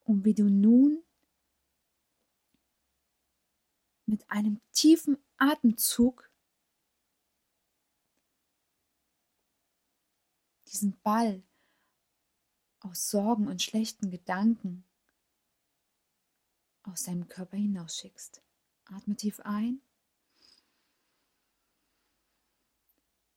und 0.07 0.23
wie 0.23 0.33
du 0.33 0.49
nun 0.49 1.03
mit 4.05 4.29
einem 4.31 4.61
tiefen 4.71 5.17
Atemzug 5.37 6.31
diesen 10.69 10.97
Ball 11.01 11.43
aus 12.79 13.09
Sorgen 13.09 13.49
und 13.49 13.61
schlechten 13.61 14.09
Gedanken 14.09 14.85
aus 16.83 17.03
deinem 17.03 17.27
Körper 17.27 17.57
hinausschickst. 17.57 18.41
Atme 18.85 19.17
tief 19.17 19.41
ein 19.41 19.81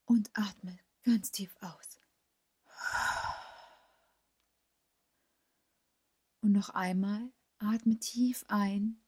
und 0.05 0.31
atme 0.35 0.79
ganz 1.03 1.33
tief 1.33 1.57
aus. 1.61 1.99
Und 6.41 6.53
noch 6.53 6.71
einmal, 6.71 7.33
atme 7.59 7.99
tief 7.99 8.45
ein 8.49 9.01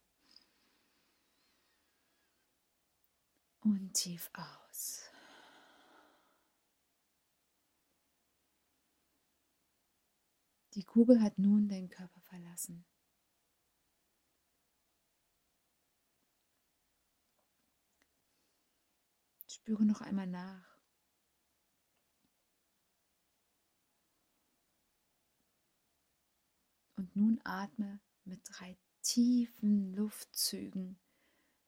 und 3.60 3.94
tief 3.94 4.30
aus. 4.34 5.08
Die 10.74 10.84
Kugel 10.84 11.20
hat 11.20 11.38
nun 11.38 11.68
deinen 11.68 11.90
Körper 11.90 12.20
verlassen. 12.20 12.84
Spüre 19.46 19.84
noch 19.84 20.00
einmal 20.00 20.26
nach. 20.26 20.71
Und 27.02 27.16
nun 27.16 27.40
atme 27.42 28.00
mit 28.22 28.40
drei 28.44 28.78
tiefen 29.02 29.92
Luftzügen 29.92 31.00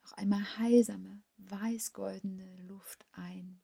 noch 0.04 0.12
einmal 0.12 0.44
heilsame, 0.58 1.24
weißgoldene 1.38 2.62
Luft 2.62 3.04
ein. 3.10 3.60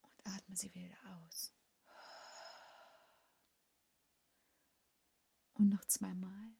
Und 0.00 0.26
atme 0.26 0.56
sie 0.56 0.74
wieder 0.74 0.96
aus. 1.26 1.52
Und 5.52 5.68
noch 5.68 5.84
zweimal. 5.84 6.56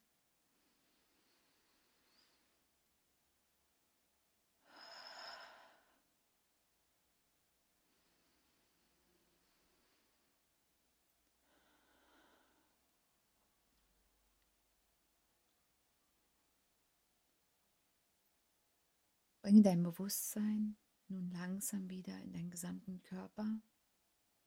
Bringe 19.55 19.63
dein 19.63 19.85
Bewusstsein 19.85 20.77
nun 21.07 21.31
langsam 21.31 21.89
wieder 21.89 22.21
in 22.23 22.33
deinen 22.33 22.51
gesamten 22.51 23.01
Körper. 23.03 23.61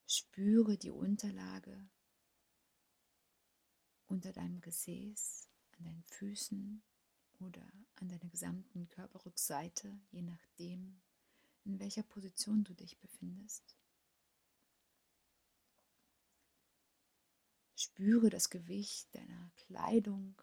Spüre 0.06 0.78
die 0.78 0.92
Unterlage 0.92 1.90
unter 4.08 4.34
deinem 4.34 4.60
Gesäß, 4.60 5.48
an 5.78 5.86
deinen 5.86 6.04
Füßen 6.04 6.84
oder 7.40 7.66
an 7.96 8.10
deiner 8.10 8.28
gesamten 8.28 8.90
Körperrückseite, 8.90 9.98
je 10.12 10.24
nachdem, 10.24 11.02
in 11.64 11.80
welcher 11.80 12.04
Position 12.04 12.66
du 12.66 12.74
dich 12.74 13.00
befindest. 13.00 13.78
Spüre 17.78 18.30
das 18.30 18.50
Gewicht 18.50 19.16
deiner 19.16 19.52
Kleidung. 19.56 20.36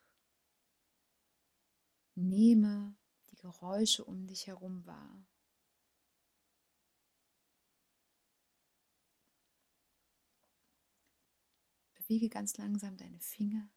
Nehme 2.15 2.97
Geräusche 3.45 4.07
um 4.07 4.27
dich 4.27 4.47
herum 4.47 4.87
wahr. 4.87 5.23
Bewege 11.93 12.31
ganz 12.31 12.57
langsam 12.57 12.97
deine 12.97 13.21
Finger, 13.21 13.71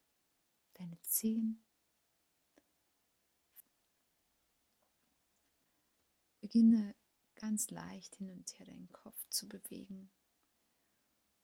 deine 0.76 1.01
Zehen. 1.01 1.65
Beginne 6.39 6.95
ganz 7.36 7.70
leicht 7.70 8.15
hin 8.15 8.30
und 8.32 8.49
her 8.57 8.68
deinen 8.68 8.89
Kopf 8.93 9.22
zu 9.28 9.49
bewegen. 9.49 10.09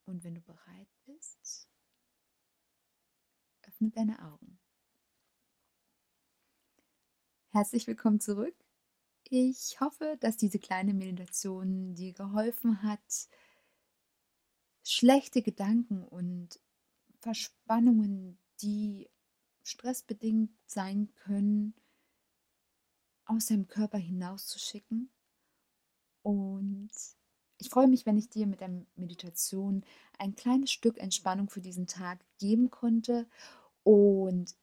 Und 0.06 0.24
wenn 0.24 0.36
du 0.36 0.42
bereit 0.42 0.96
bist, 1.04 1.68
öffne 3.64 3.92
deine 3.92 4.24
Augen. 4.24 4.63
Herzlich 7.56 7.86
willkommen 7.86 8.20
zurück. 8.20 8.56
Ich 9.30 9.80
hoffe, 9.80 10.18
dass 10.20 10.38
diese 10.38 10.58
kleine 10.58 10.96
Meditation 10.96 11.94
dir 11.94 12.12
geholfen 12.12 12.82
hat, 12.82 13.30
schlechte 14.84 15.44
Gedanken 15.44 16.04
und 16.04 16.60
Verspannungen, 17.20 18.40
die 18.64 19.08
stressbedingt 19.62 20.50
sein 20.66 21.14
können, 21.14 21.76
aus 23.26 23.46
deinem 23.46 23.68
Körper 23.68 24.00
hinauszuschicken. 24.00 25.12
Und 26.24 26.90
ich 27.60 27.70
freue 27.70 27.88
mich, 27.88 28.08
wenn 28.08 28.18
ich 28.18 28.30
dir 28.30 28.48
mit 28.48 28.62
der 28.62 28.84
Meditation 28.96 29.86
ein 30.18 30.34
kleines 30.34 30.72
Stück 30.72 30.98
Entspannung 30.98 31.52
für 31.52 31.62
diesen 31.62 31.86
Tag 31.86 32.26
geben 32.40 32.72
konnte. 32.72 33.30
Und 33.84 34.56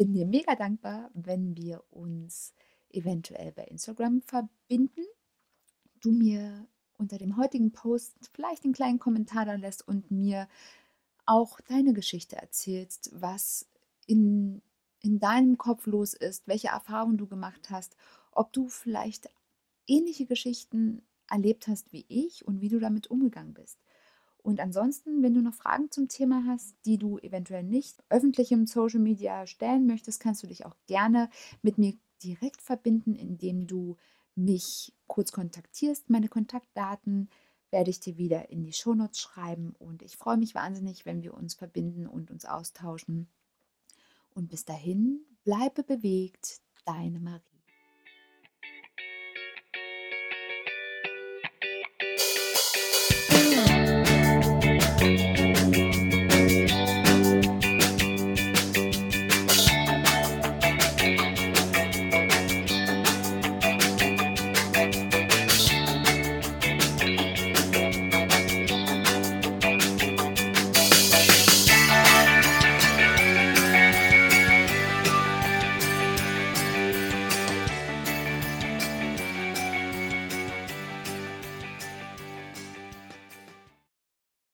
bin 0.00 0.14
dir 0.14 0.24
mega 0.24 0.56
dankbar, 0.56 1.10
wenn 1.12 1.54
wir 1.58 1.84
uns 1.90 2.54
eventuell 2.88 3.52
bei 3.52 3.64
Instagram 3.64 4.22
verbinden. 4.22 5.04
Du 6.00 6.10
mir 6.10 6.66
unter 6.96 7.18
dem 7.18 7.36
heutigen 7.36 7.70
Post 7.72 8.16
vielleicht 8.32 8.64
einen 8.64 8.72
kleinen 8.72 8.98
Kommentar 8.98 9.44
da 9.44 9.56
lässt 9.56 9.86
und 9.86 10.10
mir 10.10 10.48
auch 11.26 11.60
deine 11.60 11.92
Geschichte 11.92 12.36
erzählst, 12.36 13.10
was 13.12 13.68
in, 14.06 14.62
in 15.02 15.20
deinem 15.20 15.58
Kopf 15.58 15.86
los 15.86 16.14
ist, 16.14 16.48
welche 16.48 16.68
Erfahrungen 16.68 17.18
du 17.18 17.26
gemacht 17.26 17.68
hast, 17.68 17.94
ob 18.32 18.54
du 18.54 18.68
vielleicht 18.68 19.28
ähnliche 19.86 20.24
Geschichten 20.24 21.02
erlebt 21.28 21.68
hast 21.68 21.92
wie 21.92 22.06
ich 22.08 22.48
und 22.48 22.62
wie 22.62 22.70
du 22.70 22.78
damit 22.78 23.08
umgegangen 23.08 23.52
bist. 23.52 23.78
Und 24.42 24.60
ansonsten, 24.60 25.22
wenn 25.22 25.34
du 25.34 25.42
noch 25.42 25.54
Fragen 25.54 25.90
zum 25.90 26.08
Thema 26.08 26.44
hast, 26.46 26.74
die 26.84 26.98
du 26.98 27.18
eventuell 27.18 27.62
nicht 27.62 28.02
öffentlich 28.08 28.52
im 28.52 28.66
Social 28.66 29.00
Media 29.00 29.46
stellen 29.46 29.86
möchtest, 29.86 30.20
kannst 30.20 30.42
du 30.42 30.46
dich 30.46 30.66
auch 30.66 30.76
gerne 30.86 31.30
mit 31.62 31.78
mir 31.78 31.94
direkt 32.22 32.62
verbinden, 32.62 33.14
indem 33.14 33.66
du 33.66 33.96
mich 34.34 34.94
kurz 35.06 35.32
kontaktierst. 35.32 36.10
Meine 36.10 36.28
Kontaktdaten 36.28 37.28
werde 37.70 37.90
ich 37.90 38.00
dir 38.00 38.16
wieder 38.16 38.50
in 38.50 38.62
die 38.62 38.72
Shownotes 38.72 39.20
schreiben 39.20 39.74
und 39.78 40.02
ich 40.02 40.16
freue 40.16 40.36
mich 40.36 40.54
wahnsinnig, 40.54 41.06
wenn 41.06 41.22
wir 41.22 41.34
uns 41.34 41.54
verbinden 41.54 42.06
und 42.06 42.30
uns 42.30 42.44
austauschen. 42.44 43.28
Und 44.34 44.48
bis 44.48 44.64
dahin, 44.64 45.20
bleibe 45.44 45.82
bewegt, 45.82 46.60
deine 46.84 47.20
Marie. 47.20 47.49